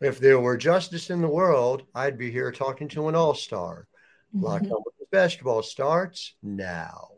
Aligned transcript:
If 0.00 0.18
there 0.18 0.40
were 0.40 0.56
justice 0.56 1.10
in 1.10 1.20
the 1.20 1.28
world, 1.28 1.84
I'd 1.94 2.18
be 2.18 2.30
here 2.30 2.50
talking 2.50 2.88
to 2.88 3.08
an 3.08 3.14
all 3.14 3.34
star. 3.34 3.86
Mm-hmm. 4.34 4.44
Locked 4.44 4.66
on 4.66 4.82
with 4.84 5.10
basketball 5.12 5.62
starts 5.62 6.34
now. 6.42 7.08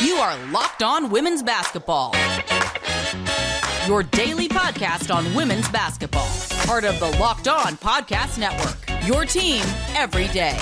You 0.00 0.16
are 0.16 0.36
Locked 0.50 0.82
On 0.82 1.10
Women's 1.10 1.42
Basketball. 1.42 2.14
Your 3.86 4.02
daily 4.02 4.48
podcast 4.48 5.14
on 5.14 5.32
women's 5.34 5.68
basketball. 5.68 6.28
Part 6.66 6.84
of 6.84 6.98
the 6.98 7.16
Locked 7.18 7.46
On 7.46 7.76
Podcast 7.76 8.38
Network. 8.38 8.76
Your 9.06 9.24
team 9.24 9.62
every 9.94 10.26
day. 10.28 10.58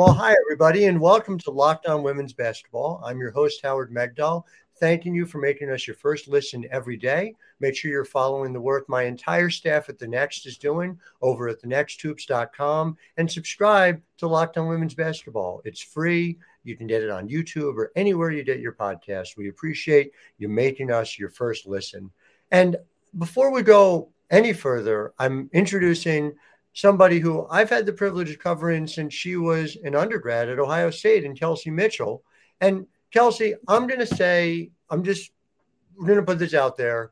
Well, 0.00 0.14
hi, 0.14 0.34
everybody, 0.46 0.86
and 0.86 0.98
welcome 0.98 1.36
to 1.40 1.50
Locked 1.50 1.84
On 1.84 2.02
Women's 2.02 2.32
Basketball. 2.32 3.02
I'm 3.04 3.18
your 3.18 3.32
host, 3.32 3.60
Howard 3.62 3.92
Megdal. 3.92 4.44
Thanking 4.78 5.14
you 5.14 5.26
for 5.26 5.36
making 5.36 5.68
us 5.68 5.86
your 5.86 5.94
first 5.94 6.26
listen 6.26 6.66
every 6.70 6.96
day. 6.96 7.34
Make 7.60 7.76
sure 7.76 7.90
you're 7.90 8.06
following 8.06 8.54
the 8.54 8.62
work 8.62 8.88
my 8.88 9.02
entire 9.02 9.50
staff 9.50 9.90
at 9.90 9.98
The 9.98 10.08
Next 10.08 10.46
is 10.46 10.56
doing 10.56 10.98
over 11.20 11.48
at 11.48 11.60
thenexthoops.com 11.60 12.96
and 13.18 13.30
subscribe 13.30 14.00
to 14.16 14.26
Locked 14.26 14.56
On 14.56 14.68
Women's 14.68 14.94
Basketball. 14.94 15.60
It's 15.66 15.82
free. 15.82 16.38
You 16.64 16.78
can 16.78 16.86
get 16.86 17.02
it 17.02 17.10
on 17.10 17.28
YouTube 17.28 17.76
or 17.76 17.92
anywhere 17.94 18.30
you 18.30 18.42
get 18.42 18.60
your 18.60 18.72
podcast. 18.72 19.36
We 19.36 19.50
appreciate 19.50 20.12
you 20.38 20.48
making 20.48 20.90
us 20.90 21.18
your 21.18 21.28
first 21.28 21.66
listen. 21.66 22.10
And 22.52 22.78
before 23.18 23.52
we 23.52 23.60
go 23.60 24.08
any 24.30 24.54
further, 24.54 25.12
I'm 25.18 25.50
introducing– 25.52 26.32
somebody 26.72 27.18
who 27.18 27.46
I've 27.50 27.70
had 27.70 27.86
the 27.86 27.92
privilege 27.92 28.30
of 28.30 28.38
covering 28.38 28.86
since 28.86 29.12
she 29.14 29.36
was 29.36 29.76
an 29.82 29.94
undergrad 29.94 30.48
at 30.48 30.58
Ohio 30.58 30.90
State 30.90 31.24
and 31.24 31.38
Kelsey 31.38 31.70
Mitchell. 31.70 32.22
And 32.60 32.86
Kelsey, 33.12 33.54
I'm 33.68 33.86
going 33.86 34.00
to 34.00 34.06
say, 34.06 34.70
I'm 34.88 35.02
just 35.02 35.32
going 35.98 36.18
to 36.18 36.24
put 36.24 36.38
this 36.38 36.54
out 36.54 36.76
there 36.76 37.10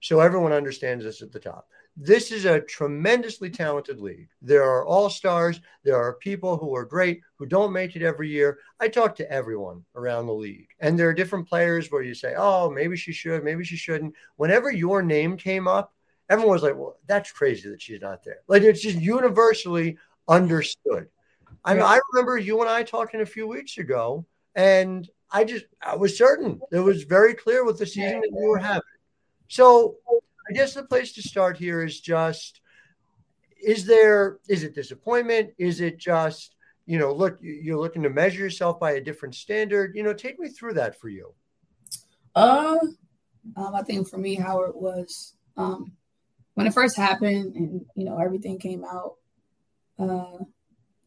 so 0.00 0.20
everyone 0.20 0.52
understands 0.52 1.04
this 1.04 1.22
at 1.22 1.32
the 1.32 1.40
top. 1.40 1.66
This 1.96 2.30
is 2.30 2.44
a 2.44 2.60
tremendously 2.60 3.50
talented 3.50 4.00
league. 4.00 4.28
There 4.40 4.62
are 4.62 4.86
all 4.86 5.10
stars. 5.10 5.60
There 5.84 5.96
are 5.96 6.14
people 6.14 6.56
who 6.56 6.74
are 6.74 6.84
great 6.84 7.20
who 7.36 7.46
don't 7.46 7.72
make 7.72 7.96
it 7.96 8.02
every 8.02 8.30
year. 8.30 8.58
I 8.78 8.88
talk 8.88 9.16
to 9.16 9.30
everyone 9.30 9.84
around 9.96 10.26
the 10.26 10.32
league, 10.32 10.68
and 10.78 10.98
there 10.98 11.08
are 11.08 11.14
different 11.14 11.48
players 11.48 11.90
where 11.90 12.02
you 12.02 12.14
say, 12.14 12.34
oh, 12.38 12.70
maybe 12.70 12.96
she 12.96 13.12
should, 13.12 13.44
maybe 13.44 13.64
she 13.64 13.76
shouldn't. 13.76 14.14
Whenever 14.36 14.70
your 14.70 15.02
name 15.02 15.36
came 15.36 15.68
up, 15.68 15.92
everyone 16.30 16.54
was 16.54 16.62
like, 16.62 16.76
well, 16.76 16.96
that's 17.06 17.32
crazy 17.32 17.68
that 17.68 17.82
she's 17.82 18.00
not 18.00 18.24
there. 18.24 18.38
Like 18.48 18.62
it's 18.62 18.80
just 18.80 18.96
universally 18.96 19.98
understood. 20.28 21.08
I 21.64 21.74
mean, 21.74 21.82
I 21.82 22.00
remember 22.12 22.38
you 22.38 22.60
and 22.60 22.70
I 22.70 22.84
talking 22.84 23.20
a 23.20 23.26
few 23.26 23.46
weeks 23.46 23.76
ago, 23.76 24.24
and 24.54 25.06
I 25.30 25.44
just 25.44 25.66
I 25.82 25.96
was 25.96 26.16
certain 26.16 26.60
it 26.72 26.78
was 26.78 27.02
very 27.02 27.34
clear 27.34 27.64
with 27.64 27.78
the 27.78 27.86
season 27.86 28.20
that 28.20 28.30
you 28.32 28.48
were 28.48 28.58
having. 28.58 28.80
So 29.48 29.96
I 30.48 30.52
guess 30.54 30.72
the 30.72 30.84
place 30.84 31.12
to 31.14 31.22
start 31.22 31.58
here 31.58 31.84
is 31.84 32.00
just 32.00 32.60
is 33.62 33.84
there 33.84 34.38
is 34.48 34.62
it 34.62 34.74
disappointment? 34.74 35.50
Is 35.58 35.80
it 35.80 35.98
just 35.98 36.54
you 36.86 36.98
know 36.98 37.12
look 37.12 37.38
you're 37.42 37.78
looking 37.78 38.04
to 38.04 38.10
measure 38.10 38.40
yourself 38.40 38.80
by 38.80 38.92
a 38.92 39.00
different 39.00 39.34
standard? 39.34 39.94
You 39.94 40.04
know, 40.04 40.14
take 40.14 40.38
me 40.38 40.48
through 40.48 40.74
that 40.74 40.98
for 40.98 41.08
you. 41.08 41.34
Uh, 42.34 42.78
um, 43.56 43.74
I 43.74 43.82
think 43.82 44.08
for 44.08 44.18
me, 44.18 44.36
Howard 44.36 44.72
was 44.74 45.34
um, 45.56 45.92
when 46.54 46.66
it 46.66 46.74
first 46.74 46.96
happened 46.96 47.54
and 47.54 47.86
you 47.94 48.04
know 48.04 48.18
everything 48.18 48.58
came 48.58 48.84
out 48.84 49.14
uh 49.98 50.44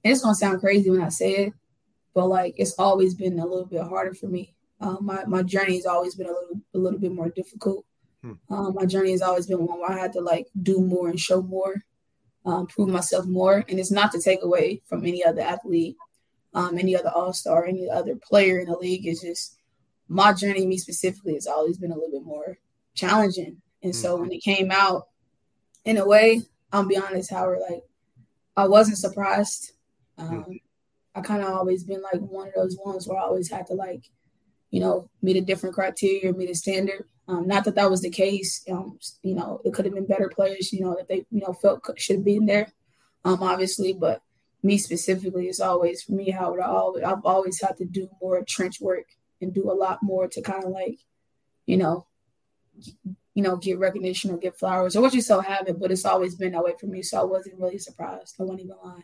it's 0.03 0.21
gonna 0.21 0.35
sound 0.35 0.59
crazy 0.59 0.89
when 0.89 1.01
i 1.01 1.09
say 1.09 1.31
it 1.31 1.53
but 2.13 2.27
like 2.27 2.53
it's 2.57 2.73
always 2.77 3.15
been 3.15 3.39
a 3.39 3.45
little 3.45 3.65
bit 3.65 3.83
harder 3.83 4.13
for 4.13 4.27
me 4.27 4.53
um, 4.81 4.99
my, 5.01 5.23
my 5.25 5.43
journey 5.43 5.75
has 5.75 5.85
always 5.85 6.15
been 6.15 6.27
a 6.27 6.31
little 6.31 6.61
a 6.73 6.77
little 6.77 6.99
bit 6.99 7.11
more 7.11 7.29
difficult 7.29 7.85
hmm. 8.21 8.33
um, 8.49 8.73
my 8.73 8.85
journey 8.85 9.11
has 9.11 9.21
always 9.21 9.47
been 9.47 9.65
one 9.65 9.79
where 9.79 9.91
i 9.91 9.99
had 9.99 10.13
to 10.13 10.21
like 10.21 10.47
do 10.61 10.79
more 10.81 11.09
and 11.09 11.19
show 11.19 11.41
more 11.41 11.83
um, 12.45 12.67
prove 12.67 12.89
myself 12.89 13.25
more 13.25 13.63
and 13.69 13.79
it's 13.79 13.91
not 13.91 14.11
to 14.11 14.21
take 14.21 14.43
away 14.43 14.81
from 14.87 15.05
any 15.05 15.23
other 15.23 15.41
athlete 15.41 15.95
um, 16.53 16.77
any 16.77 16.95
other 16.95 17.09
all-star 17.09 17.65
any 17.65 17.89
other 17.89 18.15
player 18.15 18.59
in 18.59 18.67
the 18.67 18.77
league 18.77 19.05
it's 19.05 19.21
just 19.21 19.57
my 20.09 20.33
journey 20.33 20.65
me 20.65 20.77
specifically 20.77 21.33
has 21.33 21.47
always 21.47 21.77
been 21.77 21.91
a 21.91 21.95
little 21.95 22.11
bit 22.11 22.25
more 22.25 22.57
challenging 22.93 23.61
and 23.81 23.95
so 23.95 24.15
hmm. 24.15 24.23
when 24.23 24.31
it 24.31 24.43
came 24.43 24.71
out 24.71 25.07
in 25.85 25.97
a 25.97 26.05
way, 26.05 26.41
I'll 26.71 26.87
be 26.87 26.97
honest, 26.97 27.31
Howard, 27.31 27.59
like 27.69 27.83
I 28.55 28.67
wasn't 28.67 28.97
surprised. 28.97 29.73
Um, 30.17 30.45
mm 30.45 30.59
I 31.15 31.21
kind 31.21 31.43
of 31.43 31.49
always 31.49 31.83
been 31.83 32.01
like 32.01 32.21
one 32.21 32.47
of 32.47 32.53
those 32.55 32.77
ones 32.83 33.07
where 33.07 33.19
I 33.19 33.23
always 33.23 33.49
had 33.49 33.67
to 33.67 33.73
like, 33.73 34.09
you 34.71 34.79
know, 34.79 35.09
meet 35.21 35.37
a 35.37 35.41
different 35.41 35.75
criteria, 35.75 36.33
meet 36.33 36.49
a 36.49 36.55
standard. 36.55 37.05
Um, 37.27 37.47
not 37.47 37.65
that 37.65 37.75
that 37.75 37.91
was 37.91 38.01
the 38.01 38.09
case. 38.09 38.63
Um, 38.69 38.97
you 39.21 39.35
know, 39.35 39.61
it 39.63 39.73
could 39.73 39.85
have 39.85 39.93
been 39.93 40.07
better 40.07 40.27
players, 40.33 40.73
you 40.73 40.81
know, 40.81 40.95
that 40.95 41.07
they, 41.07 41.25
you 41.29 41.41
know, 41.41 41.53
felt 41.53 41.83
should 41.97 42.17
have 42.17 42.25
been 42.25 42.47
there, 42.47 42.73
um, 43.23 43.43
obviously. 43.43 43.93
But 43.93 44.21
me 44.63 44.77
specifically, 44.77 45.47
it's 45.47 45.59
always 45.59 46.01
for 46.01 46.13
me, 46.13 46.31
Howard. 46.31 46.61
I 46.61 46.67
always, 46.67 47.03
I've 47.03 47.25
always 47.25 47.61
had 47.61 47.77
to 47.77 47.85
do 47.85 48.09
more 48.19 48.43
trench 48.43 48.81
work 48.81 49.05
and 49.39 49.53
do 49.53 49.69
a 49.69 49.73
lot 49.73 49.99
more 50.01 50.27
to 50.27 50.41
kind 50.41 50.63
of 50.63 50.71
like, 50.71 50.97
you 51.67 51.77
know, 51.77 52.07
you 53.33 53.41
know, 53.41 53.55
get 53.55 53.79
recognition 53.79 54.31
or 54.31 54.37
get 54.37 54.57
flowers 54.57 54.95
or 54.95 55.01
what 55.01 55.13
you 55.13 55.21
so 55.21 55.39
have 55.39 55.67
it, 55.67 55.79
but 55.79 55.91
it's 55.91 56.05
always 56.05 56.35
been 56.35 56.51
that 56.51 56.63
way 56.63 56.73
for 56.79 56.85
me. 56.85 57.01
So 57.01 57.19
I 57.19 57.23
wasn't 57.23 57.59
really 57.59 57.79
surprised. 57.79 58.35
I 58.39 58.43
won't 58.43 58.59
even 58.59 58.75
lie. 58.83 59.03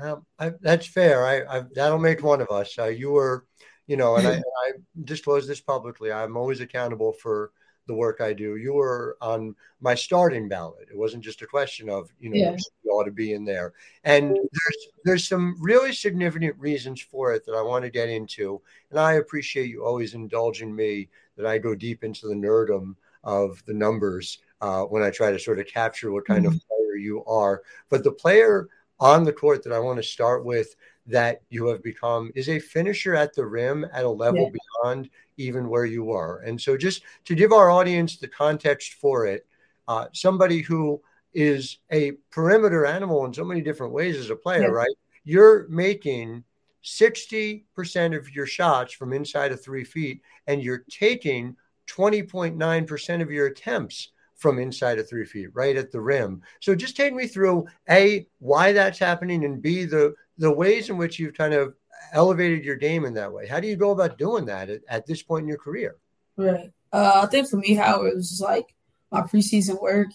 Um, 0.00 0.26
I, 0.38 0.52
that's 0.60 0.86
fair. 0.86 1.24
I, 1.24 1.58
I, 1.58 1.64
that'll 1.74 1.98
make 1.98 2.22
one 2.22 2.40
of 2.40 2.50
us. 2.50 2.78
Uh, 2.78 2.86
you 2.86 3.10
were, 3.10 3.46
you 3.86 3.96
know, 3.96 4.16
and 4.16 4.26
I, 4.26 4.32
I 4.66 4.72
disclose 5.04 5.46
this 5.46 5.60
publicly. 5.60 6.12
I'm 6.12 6.36
always 6.36 6.60
accountable 6.60 7.12
for 7.12 7.52
the 7.86 7.94
work 7.94 8.20
I 8.20 8.32
do. 8.32 8.56
You 8.56 8.74
were 8.74 9.16
on 9.20 9.56
my 9.80 9.94
starting 9.94 10.48
ballot. 10.48 10.88
It 10.90 10.96
wasn't 10.96 11.24
just 11.24 11.42
a 11.42 11.46
question 11.46 11.88
of, 11.88 12.10
you 12.20 12.30
know, 12.30 12.36
yeah. 12.36 12.56
you 12.84 12.90
ought 12.92 13.04
to 13.04 13.10
be 13.10 13.32
in 13.32 13.44
there. 13.44 13.72
And 14.04 14.28
there's 14.30 14.88
there's 15.04 15.28
some 15.28 15.56
really 15.58 15.92
significant 15.92 16.56
reasons 16.58 17.00
for 17.00 17.32
it 17.32 17.46
that 17.46 17.54
I 17.54 17.62
want 17.62 17.84
to 17.84 17.90
get 17.90 18.08
into. 18.08 18.60
And 18.90 19.00
I 19.00 19.14
appreciate 19.14 19.70
you 19.70 19.84
always 19.84 20.14
indulging 20.14 20.74
me 20.74 21.08
that 21.36 21.46
I 21.46 21.58
go 21.58 21.74
deep 21.74 22.04
into 22.04 22.28
the 22.28 22.34
nerdum 22.34 22.94
of 23.24 23.62
the 23.66 23.74
numbers 23.74 24.38
uh, 24.60 24.82
when 24.82 25.02
I 25.02 25.10
try 25.10 25.30
to 25.30 25.38
sort 25.38 25.58
of 25.58 25.66
capture 25.66 26.10
what 26.10 26.26
kind 26.26 26.44
mm-hmm. 26.44 26.54
of 26.54 26.68
player 26.68 26.96
you 26.96 27.24
are. 27.24 27.62
But 27.88 28.04
the 28.04 28.12
player 28.12 28.68
on 29.00 29.24
the 29.24 29.32
court 29.32 29.62
that 29.64 29.72
I 29.72 29.78
want 29.78 29.98
to 29.98 30.02
start 30.02 30.44
with 30.44 30.74
that 31.06 31.42
you 31.48 31.66
have 31.68 31.82
become 31.82 32.30
is 32.34 32.48
a 32.48 32.58
finisher 32.58 33.14
at 33.14 33.34
the 33.34 33.46
rim 33.46 33.86
at 33.92 34.04
a 34.04 34.10
level 34.10 34.50
yeah. 34.52 34.58
beyond 34.84 35.10
even 35.36 35.68
where 35.68 35.86
you 35.86 36.04
were. 36.04 36.42
And 36.44 36.60
so, 36.60 36.76
just 36.76 37.02
to 37.24 37.34
give 37.34 37.52
our 37.52 37.70
audience 37.70 38.16
the 38.16 38.28
context 38.28 38.94
for 38.94 39.26
it, 39.26 39.46
uh, 39.86 40.06
somebody 40.12 40.60
who 40.60 41.00
is 41.32 41.78
a 41.92 42.12
perimeter 42.30 42.84
animal 42.84 43.24
in 43.24 43.32
so 43.32 43.44
many 43.44 43.60
different 43.60 43.92
ways 43.92 44.16
as 44.16 44.30
a 44.30 44.36
player, 44.36 44.62
yeah. 44.62 44.68
right? 44.68 44.94
You're 45.24 45.66
making 45.68 46.44
60% 46.84 48.16
of 48.16 48.34
your 48.34 48.46
shots 48.46 48.92
from 48.92 49.12
inside 49.12 49.52
of 49.52 49.62
three 49.62 49.84
feet, 49.84 50.22
and 50.46 50.62
you're 50.62 50.84
taking 50.90 51.56
20.9% 51.88 53.22
of 53.22 53.30
your 53.30 53.46
attempts 53.46 54.12
from 54.36 54.58
inside 54.58 54.98
of 54.98 55.08
three 55.08 55.24
feet, 55.24 55.48
right 55.52 55.76
at 55.76 55.90
the 55.90 56.00
rim. 56.00 56.42
So 56.60 56.74
just 56.74 56.96
take 56.96 57.12
me 57.12 57.26
through 57.26 57.66
A, 57.90 58.26
why 58.38 58.72
that's 58.72 58.98
happening, 58.98 59.44
and 59.44 59.60
B, 59.60 59.84
the, 59.84 60.14
the 60.38 60.52
ways 60.52 60.90
in 60.90 60.96
which 60.96 61.18
you've 61.18 61.34
kind 61.34 61.54
of 61.54 61.74
elevated 62.12 62.64
your 62.64 62.76
game 62.76 63.04
in 63.04 63.14
that 63.14 63.32
way. 63.32 63.46
How 63.46 63.58
do 63.58 63.66
you 63.66 63.76
go 63.76 63.90
about 63.90 64.16
doing 64.16 64.44
that 64.46 64.70
at, 64.70 64.82
at 64.88 65.06
this 65.06 65.22
point 65.22 65.42
in 65.42 65.48
your 65.48 65.58
career? 65.58 65.96
Right. 66.36 66.72
Uh, 66.92 67.22
I 67.24 67.26
think 67.26 67.48
for 67.48 67.56
me, 67.56 67.74
how 67.74 68.04
it 68.04 68.14
was 68.14 68.30
just 68.30 68.42
like 68.42 68.74
my 69.10 69.22
preseason 69.22 69.80
work. 69.82 70.08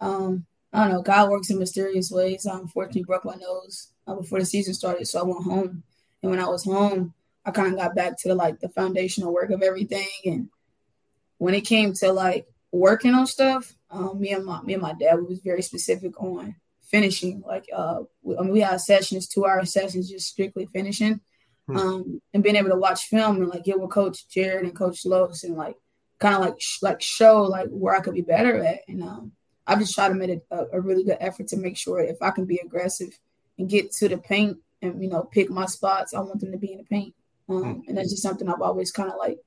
Um, 0.00 0.44
I 0.72 0.84
don't 0.84 0.92
know. 0.92 1.02
God 1.02 1.30
works 1.30 1.50
in 1.50 1.58
mysterious 1.58 2.10
ways. 2.10 2.46
I 2.46 2.58
unfortunately 2.58 3.04
broke 3.04 3.24
my 3.24 3.34
nose 3.34 3.88
uh, 4.06 4.14
before 4.14 4.38
the 4.38 4.46
season 4.46 4.74
started, 4.74 5.06
so 5.06 5.20
I 5.20 5.22
went 5.22 5.44
home. 5.44 5.82
And 6.22 6.30
when 6.30 6.40
I 6.40 6.46
was 6.46 6.64
home, 6.64 7.14
I 7.44 7.50
kind 7.50 7.72
of 7.72 7.78
got 7.78 7.94
back 7.94 8.18
to 8.18 8.28
the, 8.28 8.34
like 8.34 8.60
the 8.60 8.68
foundational 8.68 9.32
work 9.32 9.50
of 9.50 9.62
everything 9.62 10.06
and 10.24 10.48
when 11.42 11.54
it 11.54 11.62
came 11.62 11.92
to 11.92 12.12
like 12.12 12.46
working 12.70 13.14
on 13.14 13.26
stuff, 13.26 13.74
um, 13.90 14.20
me 14.20 14.32
and 14.32 14.44
my 14.44 14.62
me 14.62 14.74
and 14.74 14.82
my 14.82 14.92
dad 14.92 15.16
we 15.16 15.24
was 15.24 15.40
very 15.40 15.60
specific 15.60 16.22
on 16.22 16.54
finishing. 16.84 17.42
Like 17.44 17.64
uh, 17.74 18.02
we, 18.22 18.36
I 18.36 18.42
mean, 18.42 18.52
we 18.52 18.60
had 18.60 18.80
sessions, 18.80 19.26
two 19.26 19.44
hour 19.44 19.64
sessions, 19.64 20.08
just 20.08 20.28
strictly 20.28 20.66
finishing, 20.66 21.20
hmm. 21.66 21.76
um, 21.76 22.22
and 22.32 22.44
being 22.44 22.54
able 22.54 22.68
to 22.68 22.76
watch 22.76 23.06
film 23.06 23.38
and 23.38 23.48
like 23.48 23.64
get 23.64 23.80
with 23.80 23.90
Coach 23.90 24.28
Jared 24.28 24.66
and 24.66 24.76
Coach 24.76 25.04
Los 25.04 25.42
and 25.42 25.56
like 25.56 25.74
kind 26.20 26.36
of 26.36 26.42
like 26.42 26.60
sh- 26.60 26.80
like 26.80 27.02
show 27.02 27.42
like 27.42 27.66
where 27.70 27.96
I 27.96 28.00
could 28.02 28.14
be 28.14 28.20
better 28.22 28.62
at. 28.64 28.82
And 28.86 29.02
um, 29.02 29.32
I 29.66 29.74
just 29.74 29.96
try 29.96 30.06
to 30.06 30.14
make 30.14 30.42
a, 30.52 30.66
a 30.72 30.80
really 30.80 31.02
good 31.02 31.18
effort 31.18 31.48
to 31.48 31.56
make 31.56 31.76
sure 31.76 31.98
if 31.98 32.22
I 32.22 32.30
can 32.30 32.44
be 32.44 32.60
aggressive 32.64 33.18
and 33.58 33.68
get 33.68 33.90
to 33.94 34.08
the 34.08 34.16
paint 34.16 34.58
and 34.80 35.02
you 35.02 35.10
know 35.10 35.24
pick 35.24 35.50
my 35.50 35.66
spots, 35.66 36.14
I 36.14 36.20
want 36.20 36.38
them 36.38 36.52
to 36.52 36.58
be 36.58 36.70
in 36.70 36.78
the 36.78 36.84
paint. 36.84 37.16
Um, 37.48 37.62
hmm. 37.64 37.80
and 37.88 37.98
that's 37.98 38.10
just 38.10 38.22
something 38.22 38.48
I've 38.48 38.62
always 38.62 38.92
kind 38.92 39.10
of 39.10 39.16
like 39.18 39.40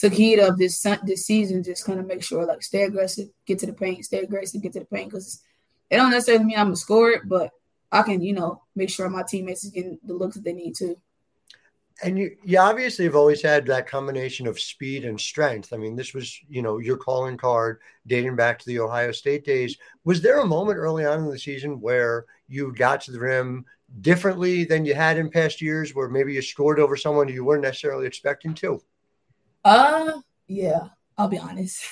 took 0.00 0.12
heed 0.12 0.38
of 0.38 0.58
this 0.58 0.84
this 1.04 1.26
season. 1.26 1.62
Just 1.62 1.84
kind 1.84 2.00
of 2.00 2.06
make 2.06 2.22
sure 2.22 2.46
like 2.46 2.62
stay 2.62 2.84
aggressive, 2.84 3.28
get 3.46 3.58
to 3.60 3.66
the 3.66 3.72
paint, 3.72 4.04
stay 4.04 4.18
aggressive, 4.18 4.62
get 4.62 4.72
to 4.74 4.80
the 4.80 4.86
paint 4.86 5.10
because 5.10 5.42
it 5.90 5.96
don't 5.96 6.10
necessarily 6.10 6.44
mean 6.44 6.58
I'm 6.58 6.72
a 6.72 6.76
scorer, 6.76 7.22
but 7.24 7.50
I 7.90 8.02
can, 8.02 8.20
you 8.20 8.34
know, 8.34 8.62
make 8.76 8.90
sure 8.90 9.08
my 9.08 9.22
teammates 9.22 9.66
are 9.66 9.70
getting 9.70 9.98
the 10.04 10.14
looks 10.14 10.36
that 10.36 10.44
they 10.44 10.52
need 10.52 10.74
to. 10.76 10.96
And 12.00 12.16
you, 12.16 12.36
you 12.44 12.58
obviously 12.58 13.06
have 13.06 13.16
always 13.16 13.42
had 13.42 13.66
that 13.66 13.88
combination 13.88 14.46
of 14.46 14.60
speed 14.60 15.04
and 15.04 15.20
strength. 15.20 15.72
I 15.72 15.78
mean, 15.78 15.96
this 15.96 16.14
was, 16.14 16.38
you 16.48 16.62
know, 16.62 16.78
your 16.78 16.96
calling 16.96 17.36
card 17.36 17.80
dating 18.06 18.36
back 18.36 18.58
to 18.60 18.66
the 18.66 18.78
Ohio 18.78 19.10
State 19.10 19.44
days. 19.44 19.76
Was 20.04 20.20
there 20.22 20.38
a 20.38 20.46
moment 20.46 20.78
early 20.78 21.04
on 21.04 21.18
in 21.18 21.28
the 21.28 21.38
season 21.38 21.80
where 21.80 22.26
you 22.46 22.72
got 22.72 23.00
to 23.02 23.10
the 23.10 23.18
rim 23.18 23.64
differently 24.00 24.64
than 24.64 24.84
you 24.84 24.94
had 24.94 25.18
in 25.18 25.28
past 25.28 25.60
years, 25.60 25.92
where 25.92 26.08
maybe 26.08 26.34
you 26.34 26.42
scored 26.42 26.78
over 26.78 26.96
someone 26.96 27.28
you 27.28 27.44
weren't 27.44 27.62
necessarily 27.62 28.06
expecting 28.06 28.54
to? 28.54 28.80
Uh, 29.64 30.20
yeah, 30.46 30.88
I'll 31.16 31.28
be 31.28 31.38
honest. 31.38 31.82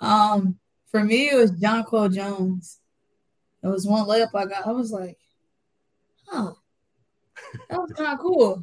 Um, 0.00 0.58
for 0.90 1.04
me, 1.04 1.30
it 1.30 1.36
was 1.36 1.52
Jonquel 1.52 2.12
Jones. 2.12 2.80
It 3.62 3.68
was 3.68 3.86
one 3.86 4.06
layup 4.06 4.30
I 4.34 4.46
got. 4.46 4.66
I 4.66 4.72
was 4.72 4.90
like, 4.90 5.18
huh, 6.26 6.52
that 7.68 7.80
was 7.80 7.92
kind 7.92 8.12
of 8.12 8.18
cool. 8.18 8.62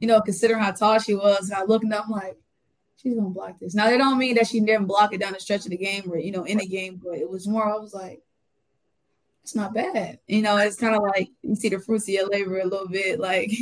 You 0.00 0.08
know, 0.08 0.20
considering 0.20 0.60
how 0.60 0.72
tall 0.72 0.98
she 0.98 1.14
was, 1.14 1.50
and 1.50 1.58
I 1.58 1.64
looked 1.64 1.90
up, 1.92 2.06
I'm 2.06 2.10
like, 2.10 2.36
she's 2.96 3.14
gonna 3.14 3.30
block 3.30 3.58
this. 3.60 3.74
Now, 3.74 3.86
they 3.88 3.98
don't 3.98 4.18
mean 4.18 4.34
that 4.36 4.48
she 4.48 4.60
didn't 4.60 4.86
block 4.86 5.12
it 5.12 5.20
down 5.20 5.32
the 5.32 5.40
stretch 5.40 5.64
of 5.64 5.70
the 5.70 5.76
game 5.76 6.10
or 6.10 6.18
you 6.18 6.32
know 6.32 6.44
in 6.44 6.58
the 6.58 6.66
game, 6.66 7.00
but 7.02 7.18
it 7.18 7.28
was 7.28 7.46
more. 7.46 7.64
I 7.64 7.76
was 7.76 7.94
like, 7.94 8.22
it's 9.42 9.54
not 9.54 9.74
bad. 9.74 10.18
You 10.26 10.42
know, 10.42 10.56
it's 10.56 10.76
kind 10.76 10.96
of 10.96 11.02
like 11.02 11.28
you 11.42 11.54
see 11.54 11.68
the 11.68 11.78
fruits 11.78 12.04
of 12.04 12.14
your 12.14 12.28
labor 12.28 12.58
a 12.58 12.64
little 12.64 12.88
bit, 12.88 13.20
like. 13.20 13.52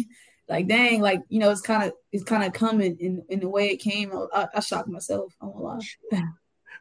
Like 0.48 0.69
dang, 0.69 1.00
like 1.00 1.22
you 1.28 1.40
know, 1.40 1.50
it's 1.50 1.60
kind 1.60 1.82
of 1.82 1.93
it's 2.12 2.25
kind 2.25 2.44
of 2.44 2.52
coming 2.52 2.96
in 3.00 3.25
in 3.28 3.40
the 3.40 3.48
way 3.48 3.69
it 3.69 3.78
came. 3.78 4.12
I, 4.32 4.48
I 4.54 4.60
shocked 4.60 4.88
myself. 4.88 5.34
I 5.40 5.46
won't 5.46 5.64
lie. 6.12 6.22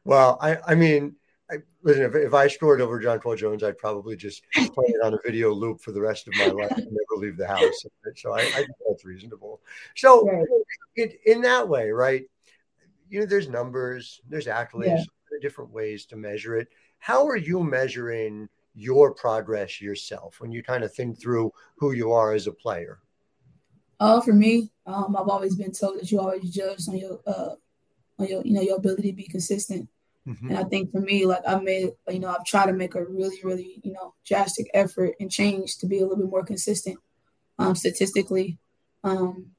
well, 0.05 0.37
I 0.39 0.57
I 0.67 0.75
mean, 0.75 1.15
I, 1.49 1.57
listen, 1.83 2.03
if, 2.03 2.15
if 2.15 2.33
I 2.33 2.47
scored 2.47 2.81
over 2.81 2.99
Jonquel 2.99 3.37
Jones, 3.37 3.63
I'd 3.63 3.77
probably 3.77 4.15
just 4.15 4.43
play 4.53 4.85
it 4.87 5.03
on 5.03 5.13
a 5.13 5.19
video 5.23 5.51
loop 5.53 5.81
for 5.81 5.91
the 5.91 6.01
rest 6.01 6.27
of 6.27 6.33
my 6.35 6.47
life 6.47 6.71
and 6.71 6.85
never 6.85 7.21
leave 7.21 7.37
the 7.37 7.47
house. 7.47 7.61
So 8.17 8.33
I, 8.33 8.41
I 8.41 8.43
think 8.43 8.69
that's 8.87 9.03
reasonable. 9.03 9.61
So 9.95 10.25
right. 10.25 10.45
it, 10.95 11.19
in 11.25 11.41
that 11.41 11.67
way, 11.67 11.89
right? 11.89 12.23
You 13.09 13.19
know, 13.19 13.25
there's 13.25 13.49
numbers, 13.49 14.21
there's 14.29 14.45
accolades, 14.45 14.99
yeah. 14.99 15.39
different 15.41 15.71
ways 15.71 16.05
to 16.07 16.15
measure 16.15 16.55
it. 16.55 16.69
How 16.99 17.27
are 17.27 17.35
you 17.35 17.61
measuring 17.61 18.47
your 18.73 19.13
progress 19.13 19.81
yourself 19.81 20.39
when 20.39 20.51
you 20.51 20.63
kind 20.63 20.83
of 20.83 20.93
think 20.93 21.19
through 21.19 21.51
who 21.77 21.91
you 21.91 22.11
are 22.13 22.31
as 22.31 22.47
a 22.47 22.51
player? 22.53 22.99
Uh, 23.99 24.21
for 24.21 24.33
me, 24.33 24.69
um, 24.85 25.15
I've 25.17 25.29
always 25.29 25.55
been 25.55 25.71
told 25.71 25.99
that 25.99 26.11
you 26.11 26.19
always 26.19 26.49
judge 26.49 26.87
on 26.87 26.97
your, 26.97 27.19
uh, 27.25 27.55
on 28.19 28.27
your, 28.27 28.41
you 28.43 28.53
know, 28.53 28.61
your 28.61 28.77
ability 28.77 29.11
to 29.11 29.15
be 29.15 29.27
consistent. 29.27 29.89
Mm-hmm. 30.27 30.49
And 30.49 30.57
I 30.57 30.63
think 30.63 30.91
for 30.91 30.99
me, 30.99 31.25
like 31.25 31.43
I 31.47 31.59
made, 31.59 31.91
you 32.09 32.19
know, 32.19 32.29
I've 32.29 32.45
tried 32.45 32.67
to 32.67 32.73
make 32.73 32.95
a 32.95 33.03
really, 33.03 33.39
really, 33.43 33.79
you 33.83 33.93
know, 33.93 34.15
drastic 34.25 34.67
effort 34.73 35.13
and 35.19 35.31
change 35.31 35.77
to 35.77 35.87
be 35.87 35.99
a 35.99 36.01
little 36.01 36.17
bit 36.17 36.29
more 36.29 36.43
consistent, 36.43 36.97
um, 37.59 37.75
statistically, 37.75 38.57
um, 39.03 39.51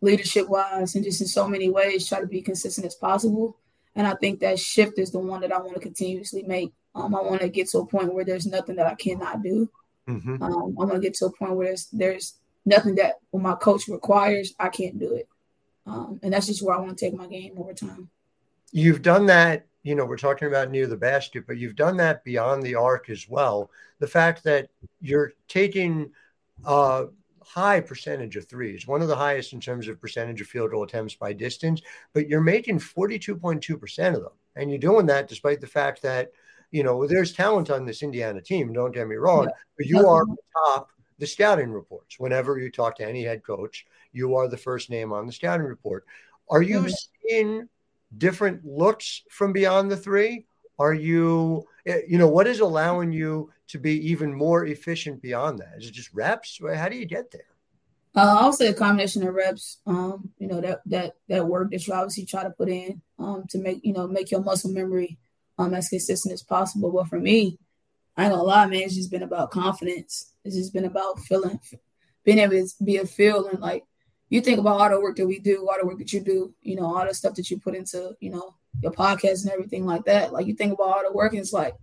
leadership 0.00 0.48
wise, 0.48 0.94
and 0.94 1.04
just 1.04 1.20
in 1.20 1.26
so 1.26 1.48
many 1.48 1.68
ways, 1.68 2.08
try 2.08 2.20
to 2.20 2.26
be 2.26 2.40
consistent 2.40 2.86
as 2.86 2.94
possible. 2.94 3.58
And 3.96 4.06
I 4.06 4.14
think 4.14 4.38
that 4.40 4.60
shift 4.60 4.98
is 4.98 5.10
the 5.10 5.18
one 5.18 5.40
that 5.40 5.52
I 5.52 5.58
want 5.58 5.74
to 5.74 5.80
continuously 5.80 6.44
make. 6.44 6.72
Um, 6.94 7.14
I 7.14 7.20
want 7.20 7.40
to 7.40 7.48
get 7.48 7.68
to 7.70 7.78
a 7.78 7.86
point 7.86 8.14
where 8.14 8.24
there's 8.24 8.46
nothing 8.46 8.76
that 8.76 8.86
I 8.86 8.94
cannot 8.94 9.42
do. 9.42 9.68
Mm-hmm. 10.08 10.40
Um, 10.40 10.76
I 10.80 10.84
want 10.84 10.92
to 10.92 11.00
get 11.00 11.14
to 11.14 11.26
a 11.26 11.32
point 11.32 11.56
where 11.56 11.66
there's 11.66 11.88
there's 11.92 12.34
nothing 12.66 12.96
that 12.96 13.14
when 13.30 13.42
my 13.42 13.54
coach 13.54 13.88
requires, 13.88 14.54
I 14.58 14.68
can't 14.68 14.98
do 14.98 15.14
it. 15.14 15.28
Um, 15.86 16.20
and 16.22 16.32
that's 16.32 16.46
just 16.46 16.62
where 16.62 16.76
I 16.76 16.80
want 16.80 16.96
to 16.96 17.04
take 17.04 17.14
my 17.14 17.26
game 17.26 17.54
over 17.56 17.72
time. 17.72 18.10
You've 18.72 19.02
done 19.02 19.26
that 19.26 19.68
you 19.88 19.94
know, 19.94 20.04
we're 20.04 20.18
talking 20.18 20.48
about 20.48 20.70
near 20.70 20.86
the 20.86 20.96
basket, 20.96 21.44
but 21.46 21.56
you've 21.56 21.74
done 21.74 21.96
that 21.96 22.22
beyond 22.22 22.62
the 22.62 22.74
arc 22.74 23.08
as 23.08 23.26
well. 23.26 23.70
The 24.00 24.06
fact 24.06 24.44
that 24.44 24.68
you're 25.00 25.32
taking 25.48 26.10
a 26.66 27.06
high 27.42 27.80
percentage 27.80 28.36
of 28.36 28.46
threes, 28.46 28.86
one 28.86 29.00
of 29.00 29.08
the 29.08 29.16
highest 29.16 29.54
in 29.54 29.60
terms 29.60 29.88
of 29.88 29.98
percentage 29.98 30.42
of 30.42 30.46
field 30.46 30.72
goal 30.72 30.82
attempts 30.82 31.14
by 31.14 31.32
distance, 31.32 31.80
but 32.12 32.28
you're 32.28 32.42
making 32.42 32.78
42.2% 32.78 34.08
of 34.08 34.22
them. 34.22 34.32
And 34.56 34.68
you're 34.68 34.78
doing 34.78 35.06
that 35.06 35.26
despite 35.26 35.62
the 35.62 35.66
fact 35.66 36.02
that, 36.02 36.32
you 36.70 36.82
know, 36.82 37.06
there's 37.06 37.32
talent 37.32 37.70
on 37.70 37.86
this 37.86 38.02
Indiana 38.02 38.42
team, 38.42 38.74
don't 38.74 38.92
get 38.92 39.08
me 39.08 39.16
wrong, 39.16 39.44
yeah. 39.44 39.50
but 39.78 39.86
you 39.86 40.06
are 40.06 40.26
top 40.66 40.90
the 41.18 41.26
scouting 41.26 41.70
reports. 41.70 42.18
Whenever 42.18 42.58
you 42.58 42.70
talk 42.70 42.96
to 42.96 43.08
any 43.08 43.24
head 43.24 43.44
coach, 43.44 43.86
you 44.12 44.36
are 44.36 44.48
the 44.48 44.56
first 44.56 44.90
name 44.90 45.12
on 45.12 45.26
the 45.26 45.32
scouting 45.32 45.66
report. 45.66 46.04
Are 46.50 46.62
you 46.62 46.80
mm-hmm. 46.80 47.28
seeing 47.28 47.68
different 48.16 48.64
looks 48.64 49.22
from 49.30 49.52
beyond 49.52 49.90
the 49.90 49.96
three? 49.96 50.46
Are 50.78 50.94
you, 50.94 51.66
eh, 51.86 52.00
you 52.08 52.18
know, 52.18 52.28
what 52.28 52.46
is 52.46 52.60
allowing 52.60 53.12
you 53.12 53.50
to 53.68 53.78
be 53.78 54.10
even 54.10 54.32
more 54.32 54.64
efficient 54.64 55.20
beyond 55.20 55.58
that? 55.58 55.74
Is 55.78 55.88
it 55.88 55.92
just 55.92 56.14
reps? 56.14 56.60
How 56.74 56.88
do 56.88 56.96
you 56.96 57.04
get 57.04 57.30
there? 57.30 57.42
Uh, 58.14 58.36
I'll 58.40 58.52
say 58.52 58.68
a 58.68 58.74
combination 58.74 59.26
of 59.26 59.34
reps. 59.34 59.78
Um, 59.86 60.30
you 60.38 60.48
know 60.48 60.60
that 60.60 60.80
that 60.86 61.16
that 61.28 61.46
work 61.46 61.70
that 61.70 61.86
you 61.86 61.92
obviously 61.92 62.24
try 62.24 62.42
to 62.42 62.50
put 62.50 62.68
in 62.68 63.02
um, 63.18 63.44
to 63.50 63.58
make 63.58 63.84
you 63.84 63.92
know 63.92 64.08
make 64.08 64.30
your 64.30 64.42
muscle 64.42 64.72
memory 64.72 65.18
um, 65.58 65.74
as 65.74 65.88
consistent 65.88 66.32
as 66.32 66.42
possible. 66.42 66.90
But 66.90 67.08
for 67.08 67.20
me, 67.20 67.58
I 68.18 68.24
ain't 68.24 68.32
gonna 68.32 68.42
lie, 68.42 68.66
man. 68.66 68.80
It's 68.80 68.96
just 68.96 69.12
been 69.12 69.22
about 69.22 69.52
confidence. 69.52 70.32
It's 70.44 70.56
just 70.56 70.72
been 70.72 70.84
about 70.84 71.20
feeling, 71.20 71.60
being 72.24 72.40
able 72.40 72.54
to 72.54 72.84
be 72.84 72.96
a 72.96 73.06
feel 73.06 73.46
and 73.46 73.60
like 73.60 73.84
you 74.28 74.40
think 74.40 74.58
about 74.58 74.80
all 74.80 74.90
the 74.90 75.00
work 75.00 75.16
that 75.16 75.26
we 75.26 75.38
do, 75.38 75.68
all 75.68 75.76
the 75.80 75.86
work 75.86 75.98
that 75.98 76.12
you 76.12 76.20
do, 76.20 76.52
you 76.60 76.74
know, 76.74 76.84
all 76.84 77.06
the 77.06 77.14
stuff 77.14 77.34
that 77.36 77.48
you 77.48 77.60
put 77.60 77.76
into, 77.76 78.16
you 78.20 78.30
know, 78.30 78.56
your 78.82 78.92
podcast 78.92 79.44
and 79.44 79.52
everything 79.52 79.86
like 79.86 80.04
that. 80.06 80.32
Like 80.32 80.46
you 80.46 80.54
think 80.54 80.72
about 80.72 80.88
all 80.88 81.02
the 81.04 81.12
work, 81.12 81.32
and 81.32 81.40
it's 81.40 81.52
like 81.52 81.74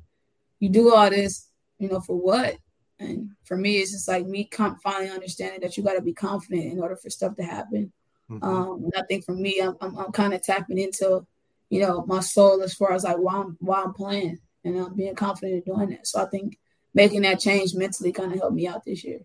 you 0.59 0.67
do 0.67 0.93
all 0.93 1.09
this, 1.09 1.47
you 1.79 1.87
know, 1.87 2.01
for 2.01 2.17
what? 2.17 2.57
And 2.99 3.31
for 3.45 3.55
me, 3.55 3.77
it's 3.77 3.93
just 3.93 4.07
like 4.07 4.25
me 4.25 4.43
com- 4.43 4.77
finally 4.83 5.09
understanding 5.09 5.61
that 5.61 5.77
you 5.77 5.83
got 5.83 5.93
to 5.93 6.01
be 6.01 6.13
confident 6.13 6.71
in 6.71 6.79
order 6.79 6.97
for 6.97 7.09
stuff 7.09 7.35
to 7.37 7.43
happen. 7.43 7.93
Mm-hmm. 8.29 8.43
Um, 8.43 8.83
and 8.83 8.93
I 8.97 9.03
think 9.03 9.23
for 9.23 9.35
me, 9.35 9.59
I'm, 9.61 9.75
I'm, 9.79 9.97
I'm 9.97 10.11
kind 10.11 10.33
of 10.33 10.41
tapping 10.41 10.79
into, 10.79 11.25
you 11.69 11.79
know, 11.79 12.05
my 12.05 12.19
soul 12.19 12.61
as 12.61 12.73
far 12.73 12.91
as 12.93 13.05
like 13.05 13.17
why 13.17 13.35
I'm 13.35 13.57
why 13.59 13.83
I'm 13.83 13.93
playing 13.93 14.39
and 14.65 14.77
I'm 14.77 14.93
being 14.93 15.15
confident 15.15 15.65
in 15.65 15.73
doing 15.73 15.89
that. 15.91 16.07
So 16.07 16.21
I 16.21 16.25
think 16.25 16.59
making 16.93 17.21
that 17.21 17.39
change 17.39 17.73
mentally 17.73 18.11
kind 18.11 18.33
of 18.33 18.39
helped 18.39 18.55
me 18.55 18.67
out 18.67 18.83
this 18.83 19.03
year 19.03 19.21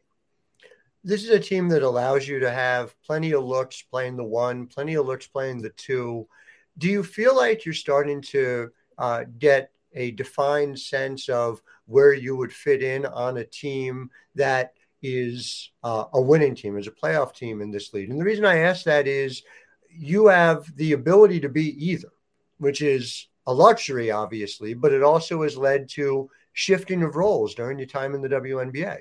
this 1.03 1.25
is 1.25 1.31
a 1.31 1.41
team 1.41 1.69
that 1.69 1.83
allows 1.83 2.29
you 2.29 2.39
to 2.41 2.51
have 2.51 2.95
plenty 3.03 3.33
of 3.33 3.45
looks 3.45 3.83
playing 3.83 4.17
the 4.17 4.25
one, 4.25 4.67
plenty 4.67 4.95
of 4.95 5.07
looks 5.07 5.27
playing 5.27 5.63
the 5.63 5.71
two. 5.71 6.29
Do 6.79 6.89
you 6.89 7.03
feel 7.03 7.35
like 7.35 7.65
you're 7.65 7.75
starting 7.75 8.21
to 8.23 8.71
uh, 8.99 9.25
get 9.39 9.73
a 9.95 10.11
defined 10.13 10.79
sense 10.79 11.29
of 11.29 11.63
where 11.87 12.13
you 12.13 12.37
would 12.37 12.53
fit 12.53 12.83
in 12.83 13.07
on 13.07 13.39
a 13.39 13.45
team 13.45 14.11
that 14.35 14.75
is 15.03 15.71
uh, 15.83 16.05
a 16.13 16.21
winning 16.21 16.55
team, 16.55 16.77
as 16.77 16.87
a 16.87 16.91
playoff 16.93 17.35
team 17.35 17.63
in 17.63 17.71
this 17.71 17.95
league? 17.95 18.11
And 18.11 18.21
the 18.21 18.25
reason 18.25 18.45
I 18.45 18.59
ask 18.59 18.85
that 18.85 19.07
is 19.09 19.43
you 19.89 20.27
have 20.27 20.65
the 20.77 20.93
ability 20.93 21.41
to 21.41 21.49
be 21.49 21.85
either, 21.85 22.13
which 22.59 22.83
is 22.83 23.27
a 23.51 23.53
luxury, 23.53 24.13
obviously, 24.13 24.75
but 24.75 24.93
it 24.93 25.03
also 25.03 25.43
has 25.43 25.57
led 25.57 25.89
to 25.89 26.31
shifting 26.53 27.03
of 27.03 27.17
roles 27.17 27.53
during 27.55 27.79
your 27.79 27.89
time 27.89 28.15
in 28.15 28.23
the 28.23 28.29
WNBA. 28.29 28.99